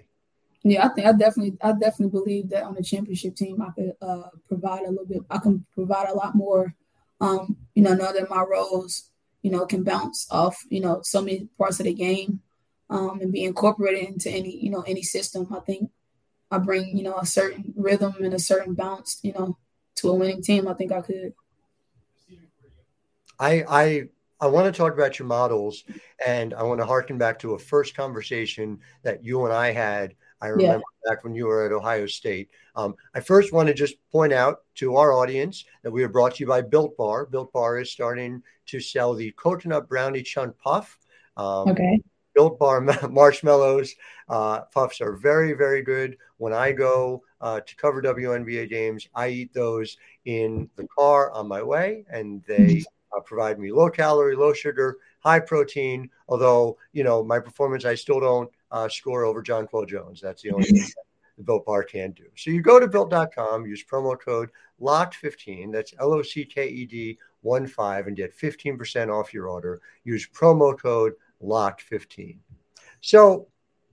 Yeah, 0.64 0.88
I 0.88 0.90
think 0.90 1.08
I 1.08 1.12
definitely, 1.12 1.56
I 1.62 1.72
definitely 1.74 2.20
believe 2.20 2.50
that 2.50 2.64
on 2.64 2.74
the 2.74 2.84
championship 2.84 3.36
team, 3.36 3.62
I 3.62 3.70
could 3.70 3.94
uh, 4.02 4.30
provide 4.48 4.86
a 4.86 4.90
little 4.90 5.06
bit. 5.06 5.22
I 5.30 5.38
can 5.38 5.66
provide 5.76 6.10
a 6.10 6.16
lot 6.16 6.36
more. 6.36 6.74
Um, 7.22 7.58
you 7.76 7.84
know, 7.84 7.94
know 7.94 8.12
that 8.12 8.30
my 8.30 8.42
roles, 8.42 9.12
you 9.44 9.52
know, 9.52 9.66
can 9.68 9.84
bounce 9.84 10.28
off, 10.32 10.58
you 10.70 10.82
know, 10.82 11.02
so 11.04 11.22
many 11.22 11.48
parts 11.58 11.80
of 11.80 11.86
the 11.86 11.94
game, 11.94 12.42
um, 12.90 13.20
and 13.22 13.32
be 13.32 13.44
incorporated 13.44 14.10
into 14.10 14.32
any, 14.32 14.58
you 14.58 14.72
know, 14.72 14.82
any 14.82 15.04
system. 15.04 15.48
I 15.56 15.60
think 15.60 15.92
I 16.50 16.58
bring, 16.58 16.98
you 16.98 17.04
know, 17.04 17.18
a 17.18 17.26
certain 17.26 17.74
rhythm 17.78 18.16
and 18.20 18.34
a 18.34 18.40
certain 18.40 18.74
bounce, 18.74 19.20
you 19.22 19.34
know, 19.34 19.58
to 19.98 20.10
a 20.10 20.16
winning 20.16 20.42
team. 20.42 20.68
I 20.68 20.74
think 20.74 20.92
I 20.92 21.02
could. 21.02 21.34
I 23.40 23.64
I 23.70 24.10
I 24.42 24.48
want 24.48 24.74
to 24.74 24.78
talk 24.78 24.94
about 24.94 25.20
your 25.20 25.28
models, 25.28 25.84
and 26.26 26.54
I 26.54 26.64
want 26.64 26.80
to 26.80 26.86
harken 26.86 27.18
back 27.18 27.40
to 27.40 27.54
a 27.54 27.60
first 27.60 27.96
conversation 27.96 28.80
that 29.04 29.24
you 29.24 29.46
and 29.46 29.54
I 29.54 29.72
had 29.72 30.16
I 30.42 30.48
remember 30.48 30.84
yeah. 31.06 31.12
back 31.12 31.24
when 31.24 31.36
you 31.36 31.46
were 31.46 31.66
at 31.66 31.72
Ohio 31.72 32.08
State. 32.08 32.50
Um, 32.76 32.96
I 33.14 33.20
first 33.20 33.52
want 33.52 33.68
to 33.68 33.74
just 33.74 33.96
point 34.12 34.32
out 34.32 34.60
to 34.76 34.96
our 34.96 35.12
audience 35.12 35.66
that 35.84 35.92
we 35.92 36.04
are 36.04 36.10
brought 36.10 36.36
to 36.36 36.44
you 36.44 36.48
by 36.48 36.62
Built 36.62 36.96
Bar. 36.98 37.26
Built 37.26 37.52
Bar 37.52 37.80
is 37.80 37.92
starting 37.92 38.42
to 38.68 38.80
sell 38.80 39.14
the 39.14 39.32
coconut 39.32 39.90
brownie 39.90 40.24
chunk 40.24 40.58
puff. 40.58 40.98
Um, 41.36 41.70
okay. 41.70 42.02
Built 42.36 42.58
Bar 42.58 42.82
marshmallows 43.10 43.94
uh, 44.30 44.62
puffs 44.74 45.02
are 45.02 45.14
very, 45.14 45.54
very 45.54 45.82
good. 45.82 46.18
When 46.38 46.54
I 46.54 46.72
go 46.72 47.24
uh, 47.42 47.60
to 47.60 47.76
cover 47.76 48.02
WNBA 48.02 48.70
games, 48.70 49.10
I 49.14 49.30
eat 49.30 49.54
those 49.54 49.98
in 50.24 50.70
the 50.78 50.88
car 50.98 51.32
on 51.32 51.48
my 51.48 51.62
way, 51.62 52.06
and 52.10 52.44
they 52.48 52.58
mm-hmm. 52.58 52.99
Uh, 53.16 53.22
provide 53.22 53.60
me 53.60 53.72
low 53.72 53.90
calorie, 53.90 54.36
low 54.36 54.54
sugar, 54.54 54.98
high 55.20 55.40
protein. 55.40 56.10
Although 56.28 56.78
you 56.94 57.04
know 57.04 57.24
my 57.24 57.40
performance, 57.40 57.86
I 57.86 57.96
still 57.96 58.20
don't 58.20 58.50
uh, 58.72 58.90
score 58.90 59.26
over 59.26 59.42
Jonquel 59.44 59.88
Jones. 59.88 60.22
That's 60.22 60.42
the 60.42 60.52
only 60.52 60.68
thing 60.68 60.88
the 61.38 61.44
Built 61.44 61.66
Bar 61.66 61.84
can 61.84 62.12
do. 62.12 62.26
So 62.36 62.52
you 62.52 62.62
go 62.62 62.80
to 62.80 62.88
built.com, 62.88 63.66
use 63.66 63.84
promo 63.84 64.20
code 64.20 64.50
LOCKED15. 64.82 65.72
That's 65.72 65.94
L 66.00 66.14
O 66.14 66.22
C 66.22 66.46
K 66.46 66.68
E 66.68 66.86
D 66.86 67.18
1 67.42 67.68
5 67.68 68.08
and 68.08 68.18
get 68.18 68.38
15% 68.38 69.10
off 69.10 69.34
your 69.34 69.48
order. 69.48 69.82
Use 70.04 70.28
promo 70.28 70.78
code 70.78 71.14
LOCKED15. 71.42 72.38
So, 73.02 73.48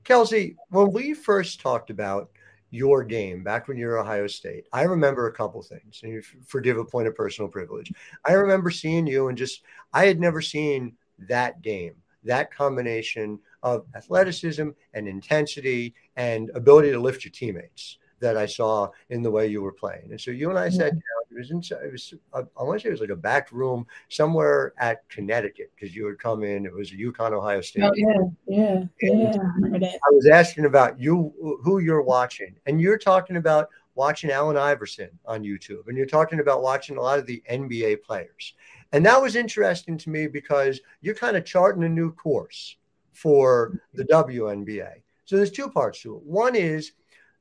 Kelsey, 0.04 0.56
when 0.70 0.92
we 0.92 1.14
first 1.14 1.60
talked 1.60 1.90
about 1.90 2.30
your 2.76 3.02
game 3.02 3.42
back 3.42 3.66
when 3.66 3.76
you 3.76 3.86
were 3.86 3.98
Ohio 3.98 4.26
State, 4.26 4.66
I 4.72 4.82
remember 4.82 5.26
a 5.26 5.32
couple 5.32 5.62
things, 5.62 6.00
and 6.02 6.12
you 6.12 6.22
forgive 6.46 6.78
a 6.78 6.84
point 6.84 7.08
of 7.08 7.14
personal 7.14 7.48
privilege. 7.48 7.92
I 8.24 8.32
remember 8.34 8.70
seeing 8.70 9.06
you 9.06 9.28
and 9.28 9.38
just 9.38 9.62
I 9.92 10.06
had 10.06 10.20
never 10.20 10.40
seen 10.40 10.96
that 11.18 11.62
game, 11.62 11.94
that 12.24 12.54
combination 12.54 13.38
of 13.62 13.86
athleticism 13.94 14.68
and 14.94 15.08
intensity 15.08 15.94
and 16.16 16.50
ability 16.54 16.92
to 16.92 17.00
lift 17.00 17.24
your 17.24 17.32
teammates 17.32 17.98
that 18.26 18.36
I 18.36 18.46
saw 18.46 18.90
in 19.10 19.22
the 19.22 19.30
way 19.30 19.46
you 19.46 19.62
were 19.62 19.72
playing. 19.72 20.08
And 20.10 20.20
so 20.20 20.32
you 20.32 20.50
and 20.50 20.58
I 20.58 20.68
sat 20.68 20.90
down. 20.90 21.00
It 21.30 21.38
was 21.38 21.50
inside. 21.52 21.84
It 21.84 21.92
was 21.92 22.12
I 22.34 22.62
want 22.62 22.80
to 22.80 22.82
say 22.82 22.88
it 22.88 22.92
was 22.92 23.00
like 23.00 23.10
a 23.10 23.16
back 23.16 23.52
room 23.52 23.86
somewhere 24.08 24.74
at 24.78 25.08
Connecticut 25.08 25.70
because 25.74 25.94
you 25.94 26.06
had 26.06 26.18
come 26.18 26.42
in. 26.42 26.66
It 26.66 26.74
was 26.74 26.90
UConn 26.90 27.32
Ohio 27.32 27.60
State. 27.60 27.84
Oh 27.84 27.92
yeah, 27.94 28.16
yeah, 28.48 28.84
yeah. 29.00 29.32
I. 29.74 29.86
I 29.86 30.10
was 30.10 30.26
asking 30.26 30.64
about 30.64 30.98
you, 30.98 31.32
who 31.62 31.78
you're 31.78 32.02
watching, 32.02 32.56
and 32.66 32.80
you're 32.80 32.98
talking 32.98 33.36
about 33.36 33.68
watching 33.94 34.30
Allen 34.30 34.56
Iverson 34.56 35.10
on 35.24 35.42
YouTube, 35.42 35.86
and 35.86 35.96
you're 35.96 36.06
talking 36.06 36.40
about 36.40 36.62
watching 36.62 36.96
a 36.96 37.00
lot 37.00 37.18
of 37.18 37.26
the 37.26 37.42
NBA 37.48 38.02
players. 38.02 38.54
And 38.92 39.06
that 39.06 39.20
was 39.20 39.36
interesting 39.36 39.98
to 39.98 40.10
me 40.10 40.26
because 40.26 40.80
you're 41.00 41.14
kind 41.14 41.36
of 41.36 41.44
charting 41.44 41.84
a 41.84 41.88
new 41.88 42.12
course 42.12 42.76
for 43.12 43.80
the 43.94 44.04
WNBA. 44.04 45.02
So 45.24 45.36
there's 45.36 45.50
two 45.50 45.68
parts 45.68 46.02
to 46.02 46.16
it. 46.16 46.22
One 46.22 46.54
is 46.54 46.92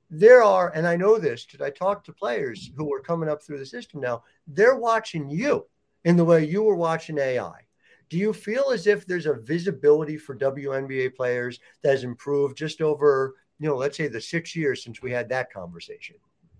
there 0.09 0.43
are, 0.43 0.71
and 0.75 0.87
I 0.87 0.95
know 0.95 1.17
this 1.17 1.45
because 1.45 1.65
I 1.65 1.69
talk 1.69 2.03
to 2.03 2.13
players 2.13 2.71
who 2.75 2.93
are 2.93 2.99
coming 2.99 3.29
up 3.29 3.41
through 3.41 3.59
the 3.59 3.65
system 3.65 4.01
now, 4.01 4.23
they're 4.47 4.77
watching 4.77 5.29
you 5.29 5.65
in 6.03 6.15
the 6.15 6.25
way 6.25 6.45
you 6.45 6.63
were 6.63 6.75
watching 6.75 7.17
AI. 7.17 7.61
Do 8.09 8.17
you 8.17 8.33
feel 8.33 8.69
as 8.71 8.85
if 8.85 9.05
there's 9.05 9.25
a 9.25 9.33
visibility 9.33 10.17
for 10.17 10.35
WNBA 10.35 11.15
players 11.15 11.59
that 11.81 11.91
has 11.91 12.03
improved 12.03 12.55
just 12.55 12.81
over, 12.81 13.35
you 13.59 13.67
know, 13.67 13.75
let's 13.75 13.97
say 13.97 14.07
the 14.07 14.21
six 14.21 14.55
years 14.55 14.83
since 14.83 15.01
we 15.01 15.11
had 15.11 15.29
that 15.29 15.51
conversation? 15.51 16.15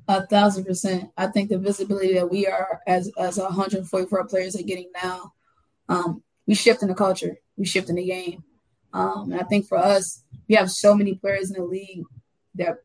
A 0.08 0.26
thousand 0.26 0.66
percent. 0.66 1.12
I 1.18 1.28
think 1.28 1.50
the 1.50 1.58
visibility 1.58 2.14
that 2.16 2.30
we 2.30 2.48
are 2.48 2.82
as 2.88 3.12
as 3.18 3.38
144 3.38 4.28
players 4.28 4.56
are 4.56 4.64
getting 4.64 4.92
now, 5.04 5.34
um, 5.90 6.24
we 6.48 6.56
shift 6.56 6.82
in 6.84 6.90
the 6.90 6.96
culture, 6.96 7.38
we 7.58 7.66
shift 7.66 7.90
in 7.90 7.96
the 7.96 8.06
game. 8.06 8.44
Um, 8.94 9.32
and 9.32 9.42
I 9.42 9.44
think 9.44 9.68
for 9.68 9.78
us, 9.78 10.24
we 10.48 10.56
have 10.56 10.72
so 10.72 10.96
many 10.96 11.16
players 11.16 11.50
in 11.52 11.58
the 11.58 11.66
league 11.66 12.04
that 12.56 12.78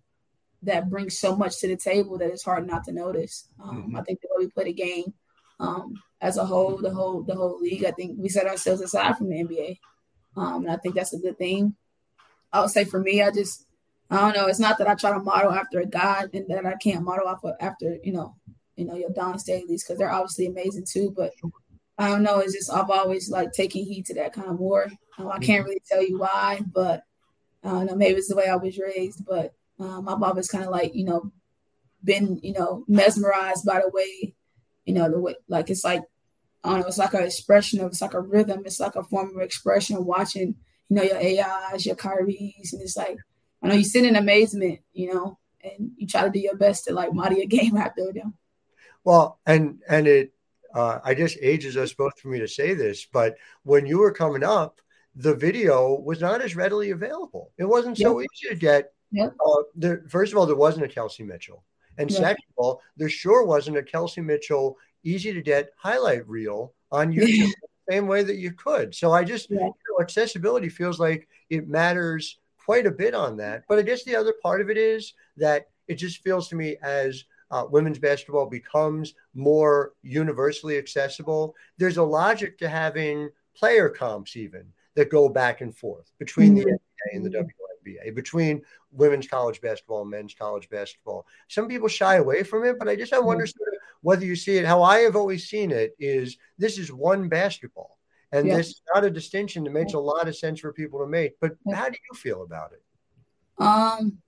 that 0.62 0.90
brings 0.90 1.18
so 1.18 1.36
much 1.36 1.58
to 1.60 1.68
the 1.68 1.76
table 1.76 2.18
that 2.18 2.30
it's 2.30 2.44
hard 2.44 2.66
not 2.66 2.84
to 2.84 2.92
notice. 2.92 3.48
Um, 3.62 3.84
mm-hmm. 3.84 3.96
I 3.96 4.02
think 4.02 4.20
the 4.20 4.28
way 4.30 4.44
we 4.44 4.50
play 4.50 4.64
the 4.64 4.72
game 4.72 5.14
um, 5.58 5.94
as 6.20 6.36
a 6.36 6.44
whole, 6.44 6.78
the 6.78 6.90
whole 6.90 7.22
the 7.22 7.34
whole 7.34 7.58
league, 7.60 7.84
I 7.84 7.92
think 7.92 8.18
we 8.18 8.28
set 8.28 8.46
ourselves 8.46 8.80
aside 8.80 9.16
from 9.16 9.28
the 9.30 9.36
NBA, 9.36 9.78
um, 10.36 10.64
and 10.64 10.72
I 10.72 10.76
think 10.76 10.94
that's 10.94 11.12
a 11.12 11.18
good 11.18 11.38
thing. 11.38 11.74
I 12.52 12.60
would 12.60 12.70
say 12.70 12.84
for 12.84 13.00
me, 13.00 13.22
I 13.22 13.30
just 13.30 13.66
I 14.10 14.16
don't 14.16 14.34
know. 14.34 14.46
It's 14.46 14.58
not 14.58 14.78
that 14.78 14.88
I 14.88 14.94
try 14.94 15.12
to 15.12 15.20
model 15.20 15.52
after 15.52 15.80
a 15.80 15.86
god 15.86 16.30
and 16.34 16.48
that 16.48 16.66
I 16.66 16.74
can't 16.74 17.04
model 17.04 17.28
off 17.28 17.44
of 17.44 17.54
after 17.60 17.98
you 18.02 18.12
know 18.12 18.36
you 18.76 18.84
know 18.84 18.96
your 18.96 19.10
Dawn 19.10 19.36
Staleys 19.36 19.82
because 19.82 19.98
they're 19.98 20.12
obviously 20.12 20.46
amazing 20.46 20.86
too, 20.90 21.12
but. 21.16 21.32
I 21.98 22.08
don't 22.08 22.22
know. 22.22 22.38
It's 22.38 22.54
just 22.54 22.72
I've 22.72 22.88
always 22.88 23.28
like 23.28 23.52
taken 23.52 23.84
heed 23.84 24.06
to 24.06 24.14
that 24.14 24.32
kind 24.32 24.48
of 24.48 24.58
more. 24.58 24.86
Um, 25.18 25.28
I 25.28 25.32
can't 25.32 25.60
mm-hmm. 25.60 25.64
really 25.64 25.82
tell 25.86 26.02
you 26.02 26.18
why, 26.18 26.62
but 26.72 27.02
I 27.62 27.68
don't 27.68 27.84
know. 27.84 27.94
Maybe 27.94 28.16
it's 28.16 28.28
the 28.28 28.36
way 28.36 28.46
I 28.46 28.56
was 28.56 28.78
raised, 28.78 29.22
but 29.26 29.52
um, 29.80 30.08
I've 30.08 30.22
always 30.22 30.48
kind 30.48 30.64
of 30.64 30.70
like, 30.70 30.94
you 30.94 31.04
know, 31.04 31.32
been, 32.04 32.38
you 32.42 32.52
know, 32.52 32.84
mesmerized 32.86 33.64
by 33.64 33.80
the 33.80 33.88
way, 33.88 34.34
you 34.84 34.94
know, 34.94 35.10
the 35.10 35.20
way, 35.20 35.34
like, 35.48 35.70
it's 35.70 35.84
like, 35.84 36.02
I 36.62 36.70
don't 36.70 36.80
know, 36.80 36.86
it's 36.86 36.98
like 36.98 37.14
an 37.14 37.24
expression 37.24 37.80
of, 37.80 37.86
it's 37.86 38.02
like 38.02 38.14
a 38.14 38.20
rhythm. 38.20 38.62
It's 38.66 38.80
like 38.80 38.96
a 38.96 39.02
form 39.02 39.34
of 39.34 39.42
expression 39.42 40.04
watching, 40.04 40.56
you 40.88 40.96
know, 40.96 41.02
your 41.02 41.16
AIs, 41.16 41.86
your 41.86 41.96
Kyries. 41.96 42.72
And 42.72 42.82
it's 42.82 42.96
like, 42.96 43.16
I 43.62 43.68
know 43.68 43.74
you 43.74 43.84
sit 43.84 44.04
in 44.04 44.16
amazement, 44.16 44.80
you 44.92 45.14
know, 45.14 45.38
and 45.62 45.92
you 45.96 46.06
try 46.06 46.24
to 46.24 46.30
do 46.30 46.38
your 46.38 46.56
best 46.56 46.84
to 46.84 46.94
like 46.94 47.14
model 47.14 47.38
your 47.38 47.46
game 47.46 47.76
after 47.76 48.12
them. 48.12 48.34
Well, 49.04 49.40
and, 49.46 49.80
and 49.88 50.06
it, 50.06 50.32
uh, 50.74 51.00
I 51.02 51.14
guess 51.14 51.36
ages 51.40 51.76
us 51.76 51.92
both 51.94 52.18
for 52.20 52.28
me 52.28 52.38
to 52.40 52.48
say 52.48 52.74
this, 52.74 53.06
but 53.06 53.36
when 53.64 53.86
you 53.86 53.98
were 53.98 54.12
coming 54.12 54.44
up, 54.44 54.80
the 55.16 55.34
video 55.34 55.94
was 55.94 56.20
not 56.20 56.42
as 56.42 56.54
readily 56.54 56.90
available. 56.90 57.50
It 57.58 57.64
wasn't 57.64 57.98
so 57.98 58.20
easy 58.20 58.48
to 58.50 58.54
get 58.54 58.92
Yep. 59.12 59.36
Uh, 59.44 59.62
there, 59.74 60.04
first 60.08 60.32
of 60.32 60.38
all, 60.38 60.46
there 60.46 60.56
wasn't 60.56 60.84
a 60.84 60.88
Kelsey 60.88 61.22
Mitchell. 61.22 61.64
And 61.98 62.10
yep. 62.10 62.20
second 62.20 62.44
of 62.56 62.64
all, 62.64 62.82
there 62.96 63.08
sure 63.08 63.44
wasn't 63.44 63.76
a 63.76 63.82
Kelsey 63.82 64.20
Mitchell 64.20 64.76
easy 65.04 65.32
to 65.32 65.42
get 65.42 65.72
highlight 65.76 66.28
reel 66.28 66.72
on 66.92 67.12
YouTube 67.12 67.50
the 67.50 67.92
same 67.92 68.06
way 68.06 68.22
that 68.22 68.36
you 68.36 68.52
could. 68.52 68.94
So 68.94 69.12
I 69.12 69.24
just, 69.24 69.50
yeah. 69.50 69.58
you 69.58 69.66
know, 69.66 70.00
accessibility 70.00 70.68
feels 70.68 71.00
like 71.00 71.28
it 71.48 71.68
matters 71.68 72.38
quite 72.64 72.86
a 72.86 72.90
bit 72.90 73.14
on 73.14 73.36
that. 73.38 73.64
But 73.68 73.78
I 73.78 73.82
guess 73.82 74.04
the 74.04 74.16
other 74.16 74.34
part 74.42 74.60
of 74.60 74.70
it 74.70 74.76
is 74.76 75.14
that 75.36 75.68
it 75.88 75.96
just 75.96 76.22
feels 76.22 76.48
to 76.48 76.56
me 76.56 76.76
as 76.82 77.24
uh, 77.50 77.64
women's 77.68 77.98
basketball 77.98 78.46
becomes 78.46 79.14
more 79.34 79.92
universally 80.02 80.78
accessible, 80.78 81.54
there's 81.78 81.96
a 81.96 82.02
logic 82.02 82.58
to 82.58 82.68
having 82.68 83.28
player 83.56 83.88
comps 83.88 84.36
even 84.36 84.64
that 84.94 85.10
go 85.10 85.28
back 85.28 85.60
and 85.60 85.76
forth 85.76 86.12
between 86.18 86.54
mm-hmm. 86.54 86.70
the 86.70 86.72
NBA 86.72 87.16
and 87.16 87.24
the 87.24 87.30
WNBA 87.30 88.14
between 88.14 88.62
women's 88.92 89.28
college 89.28 89.60
basketball 89.60 90.02
and 90.02 90.10
men's 90.10 90.34
college 90.34 90.68
basketball. 90.68 91.26
Some 91.48 91.68
people 91.68 91.88
shy 91.88 92.16
away 92.16 92.42
from 92.42 92.64
it, 92.64 92.78
but 92.78 92.88
I 92.88 92.96
just 92.96 93.12
I 93.12 93.18
wonder 93.18 93.46
sort 93.46 93.68
of 93.68 93.74
whether 94.02 94.24
you 94.24 94.36
see 94.36 94.56
it. 94.56 94.66
How 94.66 94.82
I 94.82 94.98
have 95.00 95.16
always 95.16 95.48
seen 95.48 95.70
it 95.70 95.94
is 95.98 96.36
this 96.58 96.78
is 96.78 96.92
one 96.92 97.28
basketball, 97.28 97.98
and 98.32 98.46
yeah. 98.46 98.56
this 98.56 98.68
is 98.68 98.82
not 98.94 99.04
a 99.04 99.10
distinction 99.10 99.64
that 99.64 99.72
makes 99.72 99.94
a 99.94 99.98
lot 99.98 100.28
of 100.28 100.36
sense 100.36 100.60
for 100.60 100.72
people 100.72 101.00
to 101.00 101.06
make. 101.06 101.38
But 101.40 101.52
how 101.72 101.88
do 101.88 101.98
you 102.10 102.18
feel 102.18 102.42
about 102.42 102.72
it? 102.72 102.82
Um, 103.62 104.18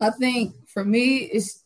I 0.00 0.10
think 0.10 0.54
for 0.68 0.84
me, 0.84 1.18
it's 1.18 1.64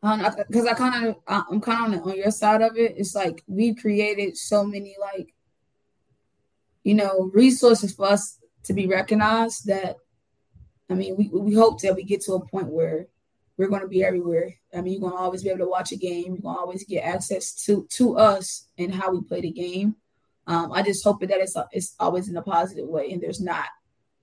because 0.00 0.66
I 0.66 0.74
kind 0.74 1.06
of 1.06 1.16
I'm 1.26 1.60
kind 1.60 1.94
of 1.94 2.02
on, 2.02 2.10
on 2.10 2.16
your 2.16 2.30
side 2.30 2.62
of 2.62 2.76
it. 2.76 2.94
It's 2.96 3.14
like 3.14 3.42
we 3.46 3.74
created 3.74 4.36
so 4.36 4.64
many 4.64 4.96
like 5.00 5.34
you 6.82 6.94
know 6.94 7.30
resources 7.32 7.94
for 7.94 8.06
us 8.06 8.38
to 8.64 8.72
be 8.72 8.86
recognized 8.86 9.66
that 9.66 9.96
I 10.90 10.94
mean, 10.94 11.16
we, 11.16 11.28
we 11.28 11.54
hope 11.54 11.80
that 11.80 11.94
we 11.94 12.04
get 12.04 12.22
to 12.22 12.34
a 12.34 12.46
point 12.46 12.66
where 12.66 13.06
we're 13.56 13.68
going 13.68 13.82
to 13.82 13.88
be 13.88 14.04
everywhere. 14.04 14.54
I 14.74 14.80
mean, 14.80 14.94
you're 14.94 15.02
going 15.02 15.12
to 15.12 15.18
always 15.18 15.42
be 15.42 15.50
able 15.50 15.60
to 15.60 15.70
watch 15.70 15.92
a 15.92 15.96
game. 15.96 16.34
You're 16.34 16.42
going 16.42 16.56
to 16.56 16.60
always 16.60 16.84
get 16.84 17.04
access 17.04 17.54
to 17.64 17.86
to 17.92 18.18
us 18.18 18.66
and 18.78 18.94
how 18.94 19.10
we 19.12 19.22
play 19.22 19.40
the 19.40 19.50
game. 19.50 19.96
Um, 20.46 20.72
I 20.72 20.82
just 20.82 21.04
hope 21.04 21.20
that 21.20 21.30
it's 21.30 21.56
it's 21.72 21.94
always 22.00 22.28
in 22.28 22.36
a 22.36 22.42
positive 22.42 22.88
way, 22.88 23.12
and 23.12 23.22
there's 23.22 23.40
not, 23.40 23.66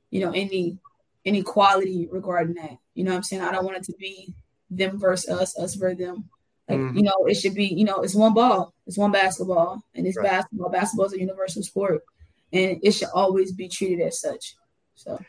you 0.10 0.20
know, 0.20 0.32
any 0.32 0.78
any 1.26 1.44
quality 1.44 2.08
regarding 2.12 2.56
that. 2.56 2.78
You 2.94 3.04
know 3.04 3.12
what 3.12 3.18
I'm 3.18 3.24
saying? 3.24 3.42
I 3.42 3.52
don't 3.52 3.66
want 3.66 3.78
it 3.78 3.84
to 3.84 3.94
be 3.98 4.34
them 4.70 5.00
versus 5.00 5.30
us, 5.30 5.58
us 5.58 5.76
versus 5.76 6.00
them. 6.00 6.30
Like, 6.68 6.80
mm-hmm. 6.80 6.98
you 6.98 7.04
know, 7.04 7.26
it 7.28 7.36
should 7.36 7.56
be, 7.56 7.66
you 7.66 7.84
know, 7.84 8.02
it's 8.02 8.14
one 8.14 8.34
ball, 8.34 8.74
it's 8.86 8.98
one 8.98 9.12
basketball, 9.12 9.82
and 9.96 10.06
it's 10.06 10.18
right. 10.18 10.28
basketball. 10.28 10.70
Basketball 10.70 11.08
is 11.08 11.14
a 11.14 11.20
universal 11.20 11.64
sport, 11.64 12.04
and 12.54 12.80
it 12.84 12.92
should 12.92 13.08
always 13.14 13.52
be 13.52 13.68
treated 13.68 14.02
as 14.02 14.20
such. 14.20 14.56
So 14.96 15.20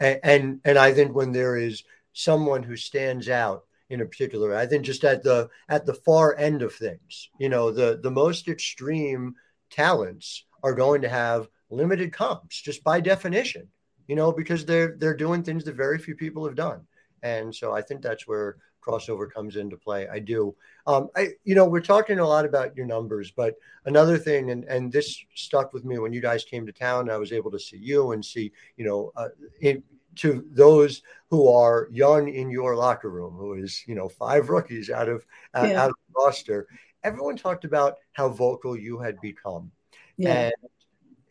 And 0.00 0.60
and 0.64 0.78
I 0.78 0.92
think 0.92 1.14
when 1.14 1.32
there 1.32 1.56
is 1.56 1.82
someone 2.12 2.62
who 2.62 2.76
stands 2.76 3.28
out 3.28 3.64
in 3.88 4.00
a 4.00 4.06
particular, 4.06 4.54
I 4.54 4.66
think 4.66 4.84
just 4.84 5.04
at 5.04 5.22
the 5.22 5.48
at 5.68 5.86
the 5.86 5.94
far 5.94 6.36
end 6.36 6.62
of 6.62 6.74
things, 6.74 7.30
you 7.38 7.48
know, 7.48 7.70
the 7.70 8.00
the 8.02 8.10
most 8.10 8.48
extreme 8.48 9.34
talents 9.70 10.44
are 10.62 10.74
going 10.74 11.02
to 11.02 11.08
have 11.08 11.48
limited 11.70 12.12
comps 12.12 12.60
just 12.60 12.82
by 12.84 13.00
definition, 13.00 13.68
you 14.06 14.16
know, 14.16 14.32
because 14.32 14.64
they're 14.64 14.96
they're 14.98 15.16
doing 15.16 15.42
things 15.42 15.64
that 15.64 15.76
very 15.76 15.98
few 15.98 16.14
people 16.14 16.44
have 16.44 16.56
done. 16.56 16.86
And 17.22 17.54
so 17.54 17.72
I 17.72 17.82
think 17.82 18.02
that's 18.02 18.26
where 18.26 18.56
crossover 18.80 19.30
comes 19.30 19.56
into 19.56 19.76
play. 19.76 20.08
I 20.08 20.18
do. 20.18 20.54
Um, 20.86 21.08
I, 21.16 21.30
you 21.44 21.54
know, 21.54 21.66
we're 21.66 21.80
talking 21.80 22.18
a 22.18 22.26
lot 22.26 22.44
about 22.44 22.76
your 22.76 22.86
numbers, 22.86 23.30
but 23.30 23.54
another 23.84 24.18
thing, 24.18 24.50
and 24.50 24.64
and 24.64 24.92
this 24.92 25.24
stuck 25.34 25.72
with 25.72 25.84
me 25.84 25.98
when 25.98 26.12
you 26.12 26.20
guys 26.20 26.44
came 26.44 26.66
to 26.66 26.72
town. 26.72 27.10
I 27.10 27.16
was 27.16 27.32
able 27.32 27.50
to 27.50 27.58
see 27.58 27.78
you 27.78 28.12
and 28.12 28.24
see, 28.24 28.52
you 28.76 28.84
know, 28.84 29.12
uh, 29.16 29.28
in, 29.60 29.82
to 30.16 30.44
those 30.50 31.02
who 31.30 31.48
are 31.48 31.88
young 31.90 32.28
in 32.28 32.50
your 32.50 32.76
locker 32.76 33.10
room, 33.10 33.34
who 33.34 33.54
is, 33.54 33.84
you 33.86 33.94
know, 33.94 34.08
five 34.08 34.48
rookies 34.48 34.90
out 34.90 35.08
of 35.08 35.26
uh, 35.54 35.66
yeah. 35.68 35.82
out 35.82 35.90
of 35.90 35.96
the 36.08 36.22
roster. 36.22 36.66
Everyone 37.02 37.36
talked 37.36 37.64
about 37.64 37.96
how 38.12 38.28
vocal 38.28 38.76
you 38.78 38.98
had 38.98 39.20
become, 39.20 39.70
yeah. 40.16 40.46
and 40.46 40.54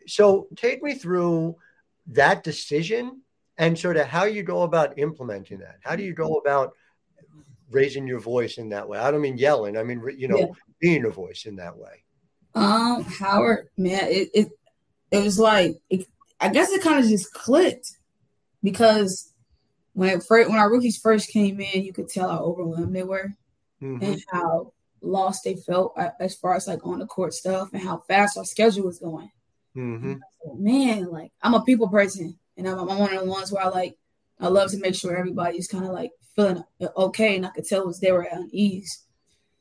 so 0.07 0.47
take 0.55 0.81
me 0.81 0.95
through 0.95 1.55
that 2.07 2.43
decision 2.43 3.21
and 3.59 3.77
sort 3.77 3.97
of 3.97 4.07
how 4.07 4.23
you 4.23 4.41
go 4.41 4.63
about 4.63 4.97
implementing 4.97 5.59
that. 5.59 5.77
How 5.81 5.95
do 5.95 6.03
you 6.03 6.13
go 6.13 6.35
about 6.35 6.73
raising 7.69 8.07
your 8.07 8.19
voice 8.19 8.57
in 8.57 8.69
that 8.69 8.87
way? 8.87 8.99
I 8.99 9.11
don't 9.11 9.21
mean 9.21 9.37
yelling. 9.37 9.77
I 9.77 9.83
mean, 9.83 10.03
you 10.17 10.27
know, 10.27 10.37
yeah. 10.37 10.45
being 10.79 11.05
a 11.05 11.09
voice 11.09 11.45
in 11.45 11.55
that 11.57 11.77
way. 11.77 12.03
Um, 12.55 13.03
Howard, 13.03 13.69
man, 13.77 14.05
it 14.05 14.29
it, 14.33 14.49
it 15.11 15.23
was 15.23 15.39
like 15.39 15.79
it, 15.89 16.05
I 16.39 16.49
guess 16.49 16.71
it 16.71 16.81
kind 16.81 17.03
of 17.03 17.09
just 17.09 17.33
clicked 17.33 17.97
because 18.63 19.33
when 19.93 20.21
first, 20.21 20.49
when 20.49 20.59
our 20.59 20.71
rookies 20.71 20.97
first 20.97 21.29
came 21.29 21.59
in, 21.59 21.83
you 21.83 21.93
could 21.93 22.09
tell 22.09 22.29
how 22.29 22.39
overwhelmed 22.39 22.95
they 22.95 23.03
were 23.03 23.33
mm-hmm. 23.81 24.03
and 24.03 24.21
how 24.31 24.73
lost 25.01 25.43
they 25.43 25.55
felt 25.55 25.97
as 26.19 26.35
far 26.35 26.55
as 26.55 26.67
like 26.67 26.85
on 26.85 26.99
the 26.99 27.05
court 27.05 27.33
stuff 27.33 27.69
and 27.73 27.81
how 27.81 27.97
fast 28.07 28.37
our 28.37 28.45
schedule 28.45 28.85
was 28.85 28.99
going. 28.99 29.31
Mm-hmm. 29.75 30.15
man, 30.57 31.05
like 31.11 31.31
I'm 31.41 31.53
a 31.53 31.63
people 31.63 31.89
person, 31.89 32.37
and 32.57 32.67
I'm, 32.67 32.79
I'm 32.79 32.97
one 32.97 33.13
of 33.13 33.23
the 33.23 33.29
ones 33.29 33.51
where 33.51 33.63
I 33.63 33.69
like 33.69 33.97
I 34.39 34.47
love 34.47 34.71
to 34.71 34.79
make 34.79 34.95
sure 34.95 35.15
everybody's 35.15 35.67
kind 35.67 35.85
of 35.85 35.91
like 35.91 36.11
feeling 36.39 36.63
okay, 36.95 37.35
and 37.35 37.45
I 37.45 37.49
could 37.49 37.67
tell 37.67 37.85
was 37.85 37.99
they 37.99 38.11
were 38.11 38.25
at 38.25 38.39
ease. 38.51 39.03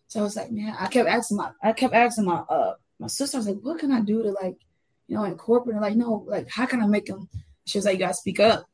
So 0.08 0.20
I 0.20 0.22
was 0.22 0.36
like, 0.36 0.50
man, 0.50 0.74
I 0.78 0.86
kept 0.86 1.08
asking 1.08 1.36
my 1.36 1.50
I 1.62 1.72
kept 1.72 1.94
asking 1.94 2.24
my 2.24 2.38
uh 2.48 2.74
my 2.98 3.08
sister, 3.08 3.36
I 3.36 3.40
was 3.40 3.48
like, 3.48 3.60
what 3.60 3.78
can 3.78 3.92
I 3.92 4.00
do 4.00 4.22
to 4.22 4.30
like, 4.30 4.56
you 5.06 5.16
know, 5.16 5.24
incorporate? 5.24 5.80
Like, 5.80 5.96
no, 5.96 6.24
like 6.26 6.48
how 6.48 6.66
can 6.66 6.82
I 6.82 6.86
make 6.86 7.06
them? 7.06 7.28
She 7.66 7.78
was 7.78 7.84
like, 7.84 7.94
you 7.94 8.00
gotta 8.00 8.14
speak 8.14 8.40
up. 8.40 8.66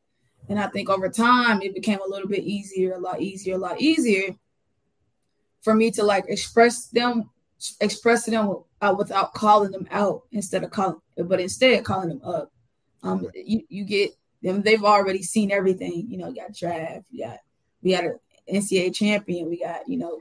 And 0.48 0.58
I 0.58 0.66
think 0.68 0.90
over 0.90 1.08
time 1.08 1.62
it 1.62 1.74
became 1.74 2.00
a 2.00 2.08
little 2.08 2.28
bit 2.28 2.44
easier, 2.44 2.94
a 2.94 2.98
lot 2.98 3.20
easier, 3.20 3.54
a 3.54 3.58
lot 3.58 3.80
easier 3.80 4.34
for 5.62 5.74
me 5.74 5.90
to 5.92 6.04
like 6.04 6.26
express 6.28 6.86
them, 6.88 7.30
express 7.80 8.26
them 8.26 8.62
uh, 8.80 8.94
without 8.96 9.32
calling 9.32 9.72
them 9.72 9.88
out 9.90 10.22
instead 10.32 10.62
of 10.62 10.70
calling, 10.70 11.00
but 11.16 11.40
instead 11.40 11.84
calling 11.84 12.10
them 12.10 12.20
up. 12.22 12.52
Um, 13.02 13.26
you, 13.34 13.62
you 13.68 13.84
get 13.84 14.12
them; 14.42 14.62
they've 14.62 14.84
already 14.84 15.22
seen 15.22 15.50
everything. 15.50 16.06
You 16.08 16.18
know, 16.18 16.28
you 16.28 16.36
got 16.36 16.54
draft, 16.54 17.06
you 17.10 17.24
got 17.26 17.38
we 17.84 17.92
got 17.92 18.04
an 18.04 18.18
NCAA 18.52 18.94
champion, 18.94 19.48
we 19.48 19.60
got 19.60 19.88
you 19.88 19.98
know 19.98 20.20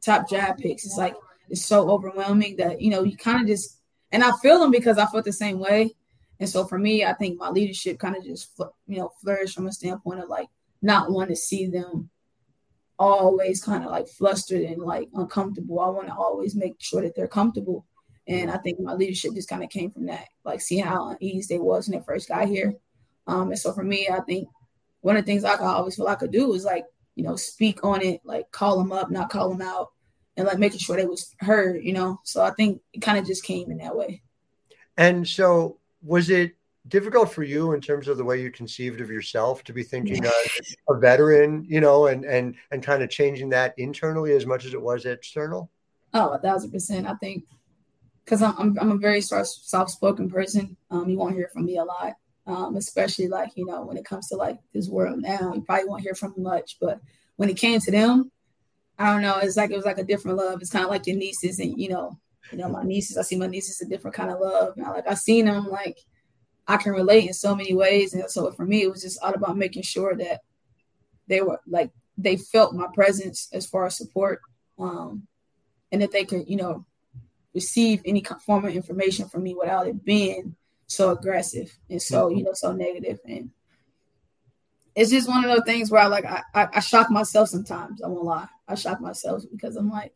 top 0.00 0.28
draft 0.28 0.60
picks. 0.60 0.86
It's 0.86 0.96
like 0.96 1.14
it's 1.50 1.64
so 1.64 1.90
overwhelming 1.90 2.56
that 2.56 2.80
you 2.80 2.90
know 2.90 3.02
you 3.02 3.16
kind 3.16 3.40
of 3.42 3.46
just 3.46 3.78
and 4.12 4.22
I 4.22 4.32
feel 4.42 4.60
them 4.60 4.70
because 4.70 4.98
I 4.98 5.06
felt 5.06 5.24
the 5.24 5.32
same 5.32 5.58
way. 5.58 5.90
And 6.40 6.48
so 6.48 6.64
for 6.64 6.78
me, 6.78 7.04
I 7.04 7.12
think 7.12 7.38
my 7.38 7.50
leadership 7.50 7.98
kind 7.98 8.16
of 8.16 8.24
just 8.24 8.58
you 8.86 8.98
know 8.98 9.10
flourished 9.20 9.54
from 9.54 9.66
a 9.66 9.72
standpoint 9.72 10.20
of 10.20 10.28
like 10.28 10.48
not 10.80 11.10
want 11.10 11.30
to 11.30 11.36
see 11.36 11.66
them 11.66 12.10
always 12.98 13.62
kind 13.62 13.84
of 13.84 13.90
like 13.90 14.08
flustered 14.08 14.62
and 14.62 14.80
like 14.80 15.08
uncomfortable. 15.14 15.80
I 15.80 15.88
want 15.88 16.08
to 16.08 16.14
always 16.14 16.54
make 16.54 16.76
sure 16.78 17.02
that 17.02 17.16
they're 17.16 17.28
comfortable. 17.28 17.84
And 18.28 18.50
I 18.50 18.56
think 18.58 18.78
my 18.78 18.94
leadership 18.94 19.34
just 19.34 19.48
kind 19.48 19.64
of 19.64 19.70
came 19.70 19.90
from 19.90 20.06
that, 20.06 20.28
like 20.44 20.60
seeing 20.60 20.84
how 20.84 21.08
uneasy 21.10 21.54
they 21.54 21.58
was 21.58 21.88
when 21.88 21.98
they 21.98 22.04
first 22.04 22.28
got 22.28 22.48
here. 22.48 22.74
Um, 23.26 23.50
and 23.50 23.58
so 23.58 23.72
for 23.72 23.82
me, 23.82 24.08
I 24.08 24.20
think 24.20 24.48
one 25.02 25.16
of 25.16 25.24
the 25.24 25.30
things 25.30 25.44
I 25.44 25.56
always 25.56 25.96
feel 25.96 26.08
I 26.08 26.14
could 26.14 26.32
do 26.32 26.54
is 26.54 26.64
like, 26.64 26.86
you 27.14 27.22
know, 27.22 27.36
speak 27.36 27.84
on 27.84 28.02
it, 28.02 28.22
like 28.24 28.50
call 28.50 28.78
them 28.78 28.92
up, 28.92 29.10
not 29.10 29.30
call 29.30 29.50
them 29.50 29.60
out, 29.60 29.90
and 30.36 30.46
like 30.46 30.58
making 30.58 30.78
sure 30.78 30.96
they 30.96 31.04
was 31.04 31.34
heard, 31.40 31.84
you 31.84 31.92
know. 31.92 32.20
So 32.24 32.42
I 32.42 32.50
think 32.52 32.80
it 32.92 33.00
kind 33.00 33.18
of 33.18 33.26
just 33.26 33.44
came 33.44 33.70
in 33.70 33.78
that 33.78 33.96
way. 33.96 34.22
And 34.96 35.28
so 35.28 35.78
was 36.02 36.30
it 36.30 36.56
difficult 36.88 37.32
for 37.32 37.42
you 37.42 37.72
in 37.72 37.80
terms 37.80 38.08
of 38.08 38.16
the 38.16 38.24
way 38.24 38.40
you 38.40 38.50
conceived 38.50 39.00
of 39.00 39.10
yourself 39.10 39.62
to 39.64 39.72
be 39.72 39.82
thinking 39.82 40.24
of 40.24 40.32
a 40.88 40.98
veteran, 40.98 41.64
you 41.68 41.80
know, 41.80 42.06
and 42.06 42.24
and 42.24 42.54
and 42.70 42.82
kind 42.82 43.02
of 43.02 43.10
changing 43.10 43.50
that 43.50 43.74
internally 43.76 44.32
as 44.32 44.46
much 44.46 44.64
as 44.64 44.74
it 44.74 44.80
was 44.80 45.04
external? 45.04 45.70
Oh, 46.14 46.30
a 46.30 46.38
thousand 46.38 46.70
percent. 46.70 47.06
I 47.06 47.14
think 47.14 47.44
because 48.24 48.42
I'm, 48.42 48.54
I'm, 48.58 48.78
I'm 48.80 48.90
a 48.92 48.96
very 48.96 49.20
soft 49.20 49.90
spoken 49.90 50.30
person. 50.30 50.76
Um, 50.90 51.08
you 51.08 51.18
won't 51.18 51.34
hear 51.34 51.50
from 51.52 51.64
me 51.64 51.78
a 51.78 51.84
lot, 51.84 52.14
um, 52.46 52.76
especially 52.76 53.28
like 53.28 53.50
you 53.54 53.64
know 53.66 53.84
when 53.84 53.96
it 53.96 54.04
comes 54.04 54.28
to 54.28 54.36
like 54.36 54.58
this 54.72 54.88
world 54.88 55.20
now. 55.20 55.52
You 55.54 55.62
probably 55.62 55.88
won't 55.88 56.02
hear 56.02 56.14
from 56.14 56.34
much, 56.36 56.76
but 56.80 57.00
when 57.36 57.48
it 57.48 57.56
came 57.56 57.80
to 57.80 57.90
them, 57.90 58.30
I 58.98 59.12
don't 59.12 59.22
know. 59.22 59.38
It's 59.38 59.56
like 59.56 59.70
it 59.70 59.76
was 59.76 59.84
like 59.84 59.98
a 59.98 60.04
different 60.04 60.38
love. 60.38 60.60
It's 60.60 60.70
kind 60.70 60.84
of 60.84 60.90
like 60.90 61.06
your 61.06 61.16
nieces 61.16 61.58
and 61.60 61.80
you 61.80 61.88
know, 61.88 62.18
you 62.50 62.58
know 62.58 62.68
my 62.68 62.82
nieces. 62.82 63.16
I 63.16 63.22
see 63.22 63.36
my 63.36 63.46
nieces 63.46 63.80
a 63.80 63.88
different 63.88 64.16
kind 64.16 64.30
of 64.30 64.40
love. 64.40 64.74
And 64.76 64.86
I, 64.86 64.90
like 64.90 65.08
I 65.08 65.14
seen 65.14 65.46
them 65.46 65.66
like 65.68 65.98
I 66.66 66.76
can 66.76 66.92
relate 66.92 67.26
in 67.26 67.32
so 67.32 67.54
many 67.54 67.74
ways. 67.74 68.14
And 68.14 68.28
so 68.30 68.50
for 68.52 68.64
me, 68.64 68.82
it 68.82 68.90
was 68.90 69.02
just 69.02 69.22
all 69.22 69.34
about 69.34 69.56
making 69.56 69.82
sure 69.82 70.14
that 70.16 70.40
they 71.28 71.40
were 71.40 71.60
like 71.66 71.90
they 72.18 72.36
felt 72.36 72.74
my 72.74 72.86
presence 72.92 73.48
as 73.52 73.66
far 73.66 73.86
as 73.86 73.96
support, 73.96 74.40
um, 74.78 75.26
and 75.90 76.02
that 76.02 76.12
they 76.12 76.24
could, 76.24 76.48
you 76.48 76.56
know, 76.56 76.84
receive 77.54 78.02
any 78.04 78.24
form 78.44 78.64
of 78.64 78.74
information 78.74 79.28
from 79.28 79.42
me 79.42 79.54
without 79.54 79.86
it 79.86 80.04
being 80.04 80.56
so 80.92 81.10
aggressive 81.10 81.76
and 81.90 82.00
so, 82.00 82.28
you 82.28 82.42
know, 82.42 82.52
so. 82.52 82.70
And 82.70 83.50
it's 84.94 85.10
just 85.10 85.28
one 85.28 85.44
of 85.44 85.50
those 85.50 85.64
things 85.66 85.90
where 85.90 86.02
I 86.02 86.06
like 86.06 86.24
I, 86.24 86.42
I, 86.54 86.68
I 86.74 86.80
shock 86.80 87.10
myself 87.10 87.48
sometimes. 87.48 88.02
I 88.02 88.08
won't 88.08 88.24
lie. 88.24 88.48
I 88.68 88.74
shock 88.74 89.00
myself 89.00 89.42
because 89.50 89.76
I'm 89.76 89.90
like, 89.90 90.14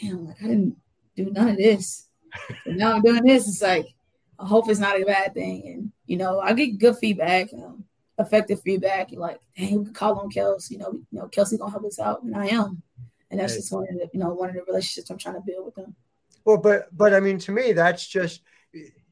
damn, 0.00 0.26
like 0.26 0.36
I 0.42 0.46
didn't 0.46 0.76
do 1.16 1.30
none 1.30 1.48
of 1.48 1.56
this. 1.56 2.08
And 2.64 2.76
now 2.78 2.92
I'm 2.92 3.02
doing 3.02 3.24
this. 3.24 3.48
It's 3.48 3.62
like 3.62 3.86
I 4.38 4.46
hope 4.46 4.68
it's 4.68 4.80
not 4.80 5.00
a 5.00 5.04
bad 5.04 5.34
thing. 5.34 5.62
And 5.66 5.92
you 6.06 6.16
know, 6.16 6.40
I 6.40 6.52
get 6.52 6.78
good 6.78 6.96
feedback, 6.98 7.52
um, 7.54 7.84
effective 8.18 8.60
feedback. 8.62 9.12
You're 9.12 9.20
like, 9.20 9.40
dang, 9.56 9.78
we 9.78 9.84
could 9.86 9.94
call 9.94 10.18
on 10.18 10.30
Kelsey. 10.30 10.74
You 10.74 10.80
know, 10.80 10.92
you 10.92 11.18
know, 11.18 11.28
Kelsey 11.28 11.58
gonna 11.58 11.70
help 11.70 11.84
us 11.84 11.98
out, 11.98 12.22
and 12.22 12.36
I 12.36 12.46
am. 12.48 12.82
And 13.30 13.40
that's 13.40 13.54
just 13.54 13.72
one 13.72 13.86
of 13.88 13.94
the, 13.94 14.10
you 14.12 14.20
know, 14.20 14.34
one 14.34 14.50
of 14.50 14.54
the 14.54 14.62
relationships 14.64 15.08
I'm 15.08 15.16
trying 15.16 15.36
to 15.36 15.40
build 15.40 15.64
with 15.64 15.74
them. 15.74 15.94
Well, 16.44 16.58
but 16.58 16.94
but 16.94 17.14
I 17.14 17.20
mean, 17.20 17.38
to 17.38 17.52
me, 17.52 17.72
that's 17.72 18.06
just 18.06 18.42